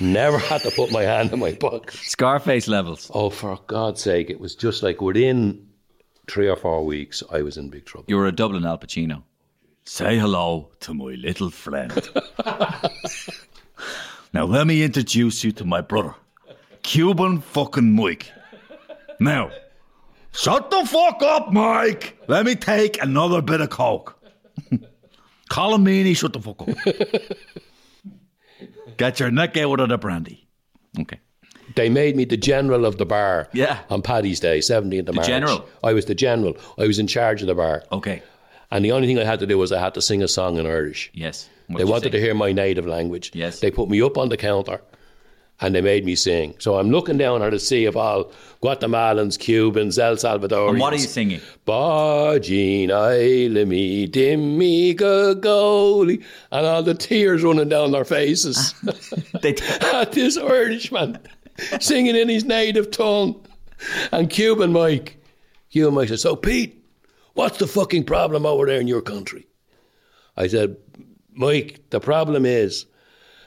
[0.01, 1.93] Never had to put my hand in my pocket.
[1.93, 3.11] Scarface levels.
[3.14, 5.68] Oh, for God's sake, it was just like within
[6.29, 8.07] three or four weeks, I was in big trouble.
[8.09, 9.22] You were a Dublin Al Pacino.
[9.85, 11.93] Say hello to my little friend.
[14.33, 16.14] now let me introduce you to my brother,
[16.83, 18.33] Cuban fucking Mike.
[19.20, 19.51] Now,
[20.35, 22.16] shut the fuck up, Mike.
[22.28, 24.18] Let me take another bit of coke.
[25.51, 26.68] Meaney, shut the fuck up.
[28.97, 30.47] Get your neck out of the brandy.
[31.01, 31.18] Okay.
[31.76, 33.80] They made me the general of the bar Yeah.
[33.91, 35.26] on Paddy's Day, 17th of March.
[35.26, 35.66] general?
[35.82, 36.57] I was the general.
[36.78, 37.85] I was in charge of the bar.
[37.91, 38.22] Okay.
[38.70, 40.59] And the only thing I had to do was I had to sing a song
[40.59, 41.11] in Irish.
[41.14, 41.49] Yes.
[41.68, 43.30] they wanted to hear my native language.
[43.35, 43.61] Yes.
[43.61, 44.80] They put me up on the counter
[45.65, 46.55] and they made me sing.
[46.59, 48.31] So I'm looking down at a sea of all
[48.62, 50.73] Guatemalans, Cubans, El Salvadorians.
[50.73, 51.41] And what are you singing?
[51.67, 58.93] Bargina me, dimmi gagoli and all the tears running down their faces ah.
[59.41, 59.55] They
[59.95, 61.19] at this Irishman
[61.81, 63.43] singing in his native tongue.
[64.12, 65.17] And Cuban Mike,
[65.71, 66.85] Cuban Mike said, So Pete,
[67.33, 69.47] what's the fucking problem over there in your country?
[70.37, 70.77] I said,
[71.33, 72.85] Mike, the problem is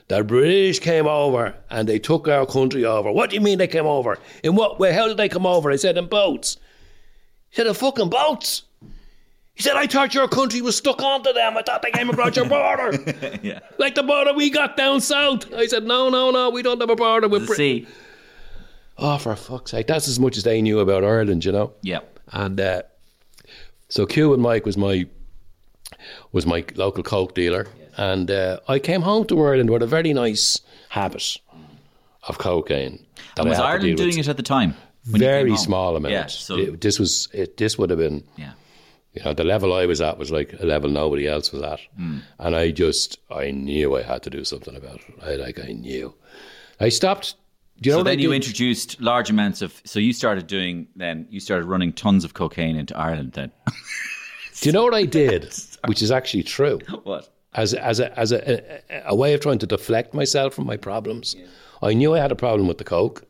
[0.07, 3.11] the British came over and they took our country over.
[3.11, 4.17] What do you mean they came over?
[4.43, 4.93] In what way?
[4.93, 5.69] How did they come over?
[5.69, 6.57] I said, in boats.
[7.49, 8.63] He said, in fucking boats.
[9.53, 11.57] He said, I thought your country was stuck onto them.
[11.57, 12.91] I thought they came across your border.
[13.41, 13.59] yeah.
[13.79, 15.51] Like the border we got down south.
[15.53, 17.87] I said, no, no, no, we don't have a border with Britain.
[18.99, 19.87] Oh, for fuck's sake.
[19.87, 21.73] That's as much as they knew about Ireland, you know?
[21.81, 21.99] Yeah.
[22.31, 22.83] And uh,
[23.89, 25.07] so Cuban Mike was my
[26.31, 27.67] was my local coke dealer,
[27.97, 31.37] and uh, I came home to Ireland with a very nice habit
[32.27, 33.05] of cocaine.
[33.35, 34.27] that And was Ireland doing with.
[34.27, 34.75] it at the time?
[35.03, 36.13] Very small amount.
[36.13, 36.27] Yeah.
[36.27, 38.51] So It- this was it, this would have been yeah.
[39.13, 41.79] you know the level I was at was like a level nobody else was at,
[41.95, 42.17] Hmm.
[42.39, 45.15] and I just I knew I had to do something about it.
[45.23, 46.13] I like I knew.
[46.79, 47.35] I stopped.
[47.79, 49.81] Do you know so then you introduced large amounts of.
[49.85, 50.87] So you started doing.
[50.95, 53.31] Then you started running tons of cocaine into Ireland.
[53.33, 53.51] Then
[54.61, 55.53] Do you know what I did?
[55.85, 56.79] Which is actually true.
[57.03, 57.29] what?
[57.57, 58.39] As as a as a,
[58.89, 61.35] a, a way of trying to deflect myself from my problems.
[61.81, 63.23] I knew I had a problem with the coke,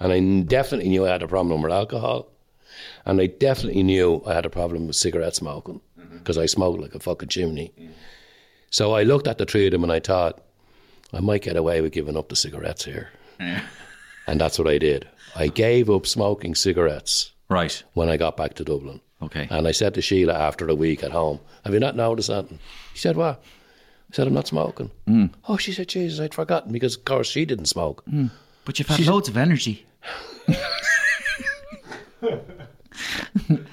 [0.00, 2.28] and I definitely knew I had a problem with alcohol,
[3.06, 6.18] and I definitely knew I had a problem with cigarette smoking mm-hmm.
[6.18, 7.72] because I smoked like a fucking chimney.
[8.70, 10.42] So I looked at the three of them and I thought,
[11.12, 13.08] I might get away with giving up the cigarettes here,
[14.26, 15.06] and that's what I did.
[15.36, 17.82] I gave up smoking cigarettes Right.
[17.92, 19.00] when I got back to Dublin.
[19.22, 19.46] Okay.
[19.50, 22.46] And I said to Sheila after a week at home, Have you not noticed that?
[22.92, 23.36] She said, What?
[23.36, 23.53] I
[24.14, 24.90] said, I'm not smoking.
[25.08, 25.30] Mm.
[25.48, 28.04] Oh, she said, Jesus, I'd forgotten because, of course, she didn't smoke.
[28.06, 28.30] Mm.
[28.64, 29.84] But you've had loads of energy.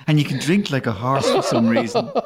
[0.07, 2.11] and you can drink like a horse for some reason.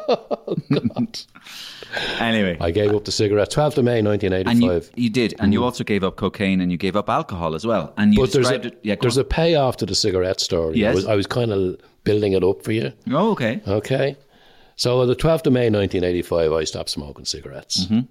[1.98, 2.58] Oh, anyway.
[2.60, 3.50] I gave up the cigarette.
[3.52, 4.92] 12th of May, and 1985.
[4.96, 5.66] you, you did, and you mm-hmm.
[5.66, 7.94] also gave up cocaine and you gave up alcohol as well.
[7.98, 8.80] And you but there's described a, it.
[8.84, 9.22] Yeah, there's on.
[9.22, 10.78] a payoff to the cigarette story.
[10.78, 10.92] Yes.
[10.92, 12.92] I was, was kind of building it up for you.
[13.12, 13.62] oh, okay.
[13.66, 14.18] Okay.
[14.76, 17.86] So on the 12th of May 1985, I stopped smoking cigarettes.
[17.86, 18.02] Mm-hmm.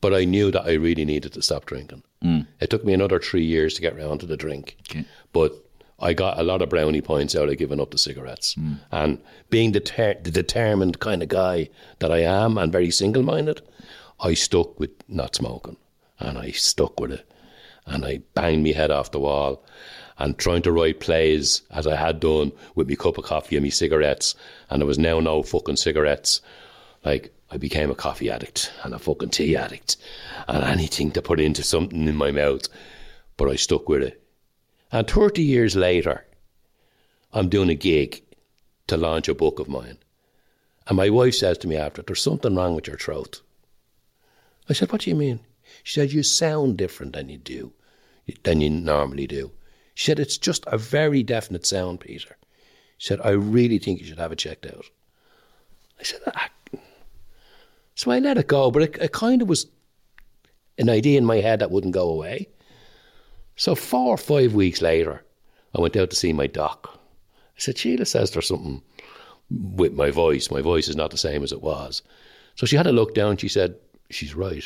[0.00, 2.02] But I knew that I really needed to stop drinking.
[2.22, 2.46] Mm.
[2.60, 4.76] It took me another three years to get round to the drink.
[4.90, 5.06] Okay.
[5.32, 5.54] But
[5.98, 8.54] I got a lot of brownie points out of giving up the cigarettes.
[8.56, 8.80] Mm.
[8.90, 13.62] And being deter- the determined kind of guy that I am and very single minded,
[14.20, 15.78] I stuck with not smoking.
[16.18, 17.30] And I stuck with it.
[17.86, 19.64] And I banged my head off the wall
[20.18, 23.64] and trying to write plays as I had done with my cup of coffee and
[23.64, 24.34] my cigarettes.
[24.70, 26.40] And there was now no fucking cigarettes.
[27.04, 29.96] Like, I became a coffee addict and a fucking tea addict
[30.48, 32.68] and anything to put into something in my mouth.
[33.36, 34.22] But I stuck with it.
[34.92, 36.24] And 30 years later,
[37.32, 38.22] I'm doing a gig
[38.86, 39.98] to launch a book of mine.
[40.86, 43.40] And my wife says to me after, There's something wrong with your throat.
[44.68, 45.40] I said, What do you mean?
[45.82, 47.72] She said, You sound different than you do,
[48.44, 49.50] than you normally do.
[49.94, 52.36] She said, It's just a very definite sound, Peter.
[52.98, 54.84] She said, I really think you should have it checked out.
[55.98, 56.48] I said, ah.
[57.94, 59.66] So I let it go, but it, it kind of was
[60.78, 62.48] an idea in my head that wouldn't go away.
[63.56, 65.22] So four or five weeks later,
[65.76, 66.90] I went out to see my doc.
[67.56, 68.82] I said, Sheila says there's something
[69.50, 70.50] with my voice.
[70.50, 72.02] My voice is not the same as it was.
[72.56, 73.36] So she had a look down.
[73.36, 73.76] She said,
[74.10, 74.64] She's right.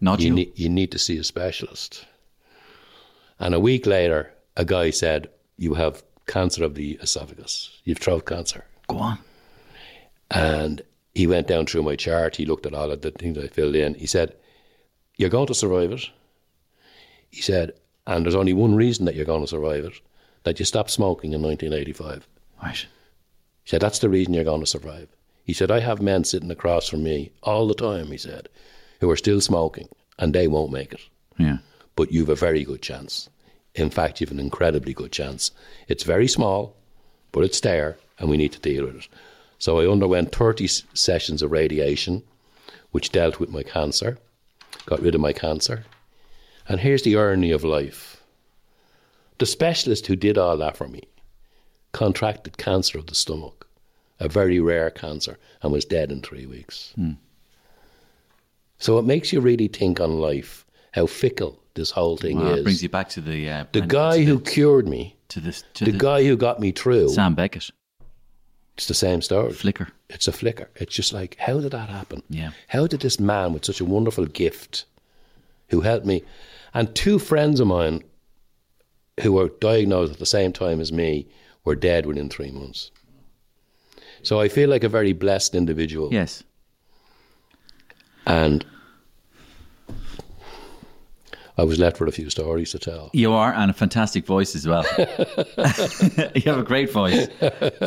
[0.00, 0.34] Not You you.
[0.34, 2.06] need, you need to see a specialist.
[3.40, 7.80] And a week later, a guy said, You have cancer of the esophagus.
[7.84, 8.64] You've throat cancer.
[8.88, 9.18] Go on.
[10.30, 10.82] And
[11.14, 12.36] he went down through my chart.
[12.36, 13.94] He looked at all of the things I filled in.
[13.94, 14.34] He said,
[15.16, 16.08] You're going to survive it.
[17.30, 17.72] He said,
[18.06, 19.94] And there's only one reason that you're going to survive it
[20.44, 22.26] that you stopped smoking in 1985.
[22.62, 22.86] Right.
[23.64, 25.08] He said, That's the reason you're going to survive.
[25.44, 28.50] He said, I have men sitting across from me all the time, he said,
[29.00, 31.00] who are still smoking and they won't make it.
[31.38, 31.58] Yeah.
[31.98, 33.28] But you've a very good chance.
[33.74, 35.50] In fact, you've an incredibly good chance.
[35.88, 36.76] It's very small,
[37.32, 39.08] but it's there and we need to deal with it.
[39.58, 42.22] So I underwent 30 s- sessions of radiation,
[42.92, 44.16] which dealt with my cancer,
[44.86, 45.86] got rid of my cancer.
[46.68, 48.22] And here's the irony of life
[49.38, 51.02] the specialist who did all that for me
[51.90, 53.66] contracted cancer of the stomach,
[54.20, 56.92] a very rare cancer, and was dead in three weeks.
[56.94, 57.14] Hmm.
[58.78, 62.62] So it makes you really think on life, how fickle this whole thing Well, is.
[62.62, 65.84] brings you back to the uh, the guy who the, cured me, to the, to
[65.84, 67.70] the, the, guy who got me through, Sam Beckett
[68.78, 69.52] it's the same story.
[69.52, 69.88] flicker.
[70.08, 70.70] It's a flicker.
[70.76, 72.22] It's just like, how did that happen?
[72.30, 72.50] Yeah.
[72.68, 74.84] How did this man with such a wonderful gift,
[75.70, 76.22] who helped me,
[76.72, 78.04] and two friends of mine
[79.20, 81.26] who were diagnosed at the same time as me
[81.64, 82.92] were dead within three months.
[84.22, 86.12] So I feel like a very blessed individual.
[86.12, 86.44] Yes.
[88.26, 88.64] And
[91.58, 93.10] I was left with a few stories to tell.
[93.12, 94.84] You are, and a fantastic voice as well.
[96.34, 97.26] you have a great voice,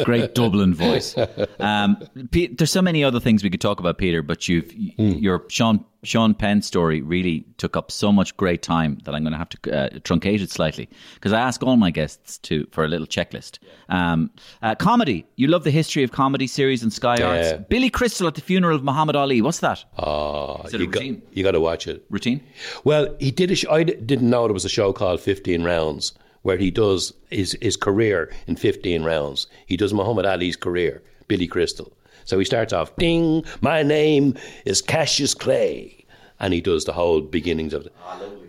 [0.04, 1.16] great Dublin voice.
[1.60, 1.98] Um,
[2.32, 5.86] Pete, there's so many other things we could talk about, Peter, but you've you're Sean
[6.04, 9.50] Sean Penn's story really took up so much great time that I'm going to have
[9.50, 13.06] to uh, truncate it slightly because I ask all my guests to for a little
[13.06, 13.60] checklist.
[13.90, 14.32] Um,
[14.64, 17.22] uh, comedy, you love the history of comedy series and Sky.
[17.22, 17.64] Arts.
[17.70, 19.42] Billy Crystal at the funeral of Muhammad Ali.
[19.42, 19.84] What's that?
[20.00, 21.22] Oh, Is it a you got, routine?
[21.34, 22.04] you got to watch it.
[22.10, 22.42] Routine?
[22.84, 26.14] Well, he did a sh- I didn't know there was a show called 15 Rounds
[26.42, 29.46] where he does his, his career in 15 rounds.
[29.68, 31.92] He does Muhammad Ali's career, Billy Crystal.
[32.26, 36.06] So he starts off, ding, my name is Cassius Clay.
[36.40, 37.94] And he does the whole beginnings of it.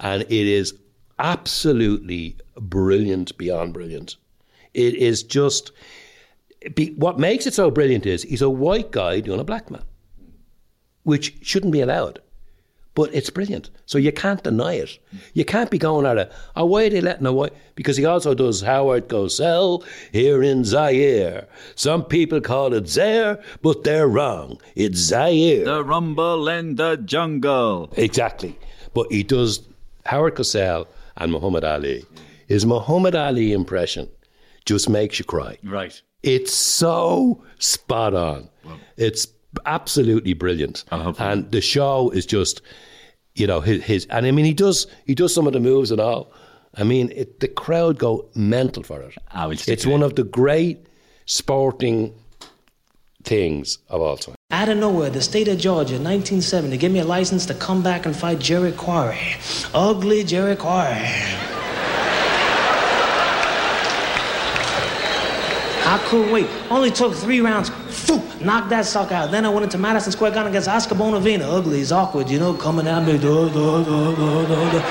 [0.00, 0.74] and it is
[1.18, 4.16] absolutely brilliant beyond brilliant.
[4.74, 5.72] It is just,
[6.74, 9.84] be, what makes it so brilliant is he's a white guy doing a black man,
[11.02, 12.20] which shouldn't be allowed
[12.94, 13.70] but it's brilliant.
[13.86, 14.98] So you can't deny it.
[15.32, 16.32] You can't be going at it.
[16.56, 17.52] Oh, why are they letting a white?
[17.74, 21.48] Because he also does Howard Cosell here in Zaire.
[21.74, 24.60] Some people call it Zaire, but they're wrong.
[24.74, 25.64] It's Zaire.
[25.64, 27.92] The Rumble in the Jungle.
[27.96, 28.58] Exactly.
[28.92, 29.66] But he does
[30.06, 30.86] Howard Cosell
[31.16, 32.04] and Muhammad Ali.
[32.46, 34.08] His Muhammad Ali impression
[34.66, 35.56] just makes you cry.
[35.64, 36.00] Right.
[36.22, 38.48] It's so spot on.
[38.96, 39.26] It's
[39.66, 40.84] absolutely brilliant.
[40.90, 41.24] hope so.
[41.24, 42.62] And the show is just,
[43.34, 45.90] you know, his, his and I mean he does he does some of the moves
[45.90, 46.32] and all.
[46.74, 49.14] I mean, it, the crowd go mental for it.
[49.30, 50.06] I will stick it's one it.
[50.06, 50.86] of the great
[51.26, 52.14] sporting
[53.24, 54.34] things of all time.
[54.50, 58.06] Out of nowhere, the state of Georgia, 1970, give me a license to come back
[58.06, 59.18] and fight Jerry Quarry.
[59.74, 61.08] Ugly Jerry Quarry.
[65.84, 66.48] I couldn't wait.
[66.70, 67.70] Only took three rounds.
[68.04, 69.30] Phew, knocked that sucker out.
[69.30, 71.42] Then I went into Madison Square Garden against Oscar Bonavena.
[71.42, 73.16] Ugly, he's awkward, you know, coming at me.
[73.16, 74.82] Duh, duh, duh, duh, duh, duh.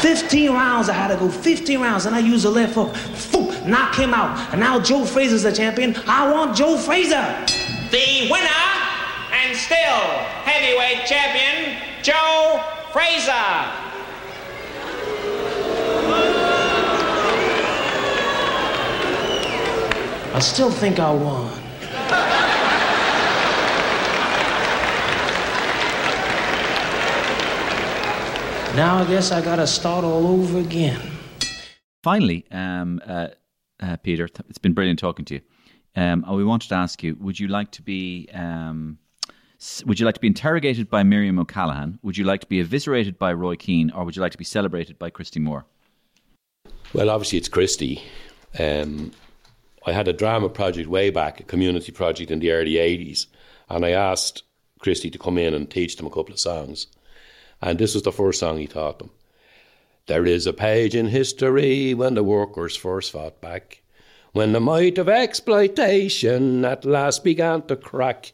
[0.00, 1.28] 15 rounds I had to go.
[1.28, 2.06] 15 rounds.
[2.06, 2.94] And I used the left hook.
[2.96, 4.52] Phew, knock him out.
[4.52, 5.96] And now Joe Frazier's the champion.
[6.06, 7.46] I want Joe Frazier.
[7.90, 8.72] The winner
[9.32, 9.76] and still
[10.44, 13.32] heavyweight champion, Joe Frazier.
[20.34, 21.51] I still think I won.
[28.76, 30.98] Now I guess I gotta start all over again.
[32.02, 33.28] Finally, um, uh,
[33.80, 35.40] uh, Peter, it's been brilliant talking to you.
[35.94, 38.30] Um, we wanted to ask you: Would you like to be?
[38.32, 38.98] Um,
[39.84, 41.98] would you like to be interrogated by Miriam O'Callaghan?
[42.02, 44.44] Would you like to be eviscerated by Roy Keane, or would you like to be
[44.44, 45.66] celebrated by Christy Moore?
[46.94, 48.02] Well, obviously it's Christy.
[48.58, 49.12] Um,
[49.84, 53.26] I had a drama project way back, a community project in the early 80s,
[53.68, 54.44] and I asked
[54.78, 56.86] Christy to come in and teach them a couple of songs.
[57.60, 59.10] And this was the first song he taught them.
[60.06, 63.82] There is a page in history when the workers first fought back,
[64.32, 68.32] when the might of exploitation at last began to crack.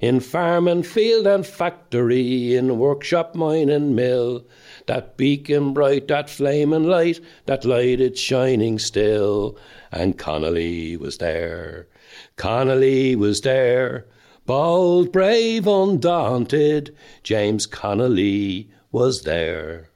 [0.00, 4.46] In farm and field and factory, in workshop, mine and mill,
[4.86, 9.58] that beacon bright, that flaming light, that lighted shining still.
[9.92, 11.88] And Connolly was there,
[12.36, 14.06] Connolly was there,
[14.46, 19.90] bold, brave, undaunted, James Connolly was there.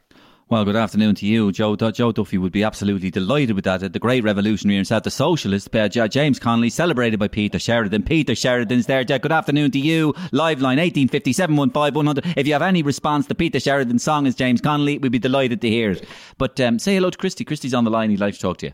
[0.51, 1.53] Well, good afternoon to you.
[1.53, 3.93] Joe, Joe Duffy would be absolutely delighted with that.
[3.93, 8.03] The great revolutionary himself, the socialist, James Connolly, celebrated by Peter Sheridan.
[8.03, 9.05] Peter Sheridan's there.
[9.05, 10.13] Good afternoon to you.
[10.33, 11.31] Liveline 1850
[12.37, 15.63] If you have any response to Peter Sheridan's song as James Connolly, we'd be delighted
[15.63, 16.07] to hear it.
[16.37, 17.45] But um, say hello to Christy.
[17.45, 18.11] Christy's on the line.
[18.11, 18.73] He'd like to talk to you.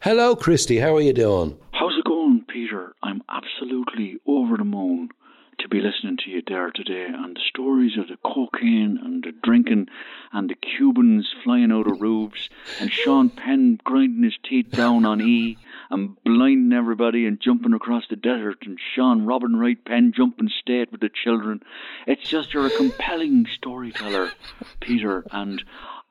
[0.00, 0.78] Hello, Christy.
[0.78, 1.56] How are you doing?
[1.72, 2.94] How's it going, Peter?
[3.02, 5.10] I'm absolutely over the moon
[5.58, 9.30] to be listening to you there today and the stories of the cocaine and the
[9.44, 9.86] drinking
[10.32, 12.48] and the Cubans flying out of roofs
[12.80, 15.56] and Sean Penn grinding his teeth down on E
[15.90, 20.90] and blinding everybody and jumping across the desert and Sean Robin Wright Penn jumping state
[20.90, 21.60] with the children.
[22.08, 24.32] It's just you're a compelling storyteller,
[24.80, 25.62] Peter, and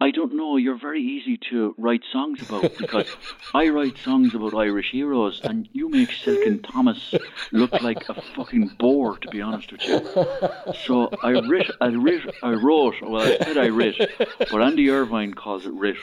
[0.02, 3.16] I don't know, you're very easy to write songs about because
[3.54, 7.14] I write songs about Irish heroes and you make Silken Thomas
[7.52, 10.00] look like a fucking bore, to be honest with you.
[10.88, 13.96] So I writ, I writ, I wrote, well, I said I writ,
[14.50, 15.98] but Andy Irvine calls it writ,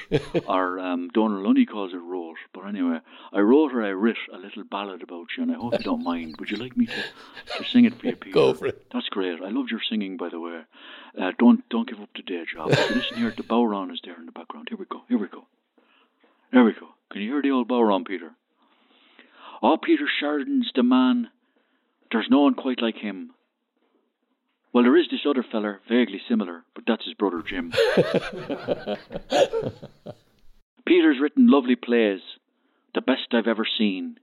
[0.46, 2.36] or um, Dónal Lunny calls it wrote.
[2.54, 3.00] But anyway,
[3.32, 6.04] I wrote or I writ a little ballad about you and I hope you don't
[6.04, 6.36] mind.
[6.38, 7.02] Would you like me to,
[7.56, 8.34] to sing it for you, Peter?
[8.34, 8.86] Go for it.
[8.92, 9.40] That's great.
[9.42, 10.60] I loved your singing, by the way.
[11.20, 12.68] Uh, don't don't give up the day job.
[12.68, 14.68] Listen here, at the bodhrán is there in the background.
[14.68, 15.02] Here we go.
[15.08, 15.46] Here we go.
[16.52, 16.88] There we go.
[17.10, 18.32] Can you hear the old bodhrán, Peter?
[19.62, 21.28] Oh, Peter Sheridan's the man.
[22.10, 23.30] There's no one quite like him.
[24.72, 27.72] Well, there is this other feller, vaguely similar, but that's his brother Jim.
[30.86, 32.20] Peter's written lovely plays,
[32.94, 34.18] the best I've ever seen.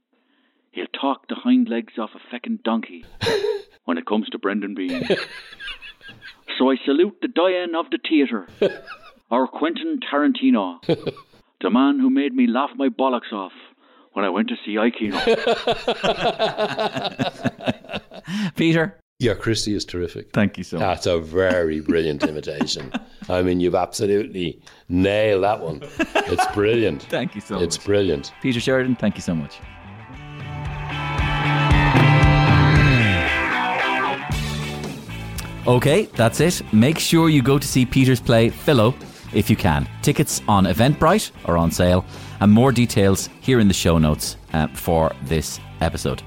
[0.72, 3.05] He'll talk the hind legs off a feckin' donkey
[3.86, 5.07] when it comes to Brendan Behan.
[6.57, 8.47] So I salute the Diane of the theatre,
[9.32, 10.80] our Quentin Tarantino,
[11.62, 13.52] the man who made me laugh my bollocks off
[14.14, 15.22] when I went to see I, Keano.
[18.56, 20.32] Peter, Yeah, Christy is terrific.
[20.32, 20.86] thank you so much.
[20.86, 22.92] That's a very brilliant imitation.
[23.30, 25.82] I mean, you've absolutely nailed that one.
[25.84, 27.04] It's brilliant.
[27.10, 27.64] Thank you so It's much.
[27.64, 28.32] It's brilliant.
[28.42, 29.58] Peter Sheridan, thank you so much.
[35.68, 36.62] Okay, that's it.
[36.72, 38.92] Make sure you go to see Peter's play Philo
[39.36, 39.88] if you can.
[40.02, 42.06] Tickets on Eventbrite are on sale,
[42.40, 46.24] and more details here in the show notes uh, for this episode.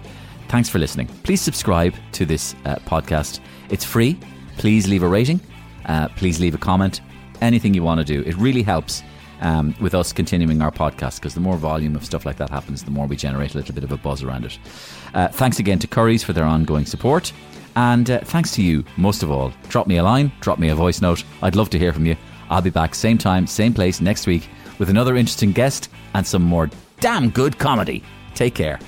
[0.49, 1.09] Thanks for listening.
[1.25, 3.41] Please subscribe to this uh, podcast.
[3.71, 4.19] It's free.
[4.57, 5.41] Please leave a rating.
[5.87, 7.01] Uh, please leave a comment.
[7.41, 8.23] Anything you want to do.
[8.29, 9.03] It really helps
[9.41, 12.83] um, with us continuing our podcast because the more volume of stuff like that happens,
[12.85, 14.59] the more we generate a little bit of a buzz around it.
[15.15, 17.33] Uh, thanks again to Currys for their ongoing support.
[17.77, 19.53] And uh, thanks to you, most of all.
[19.69, 21.23] Drop me a line, drop me a voice note.
[21.43, 22.17] I'd love to hear from you.
[22.51, 26.43] I'll be back same time, same place next week with another interesting guest and some
[26.43, 26.71] more
[27.01, 28.03] damn good comedy.
[28.35, 28.79] Take care.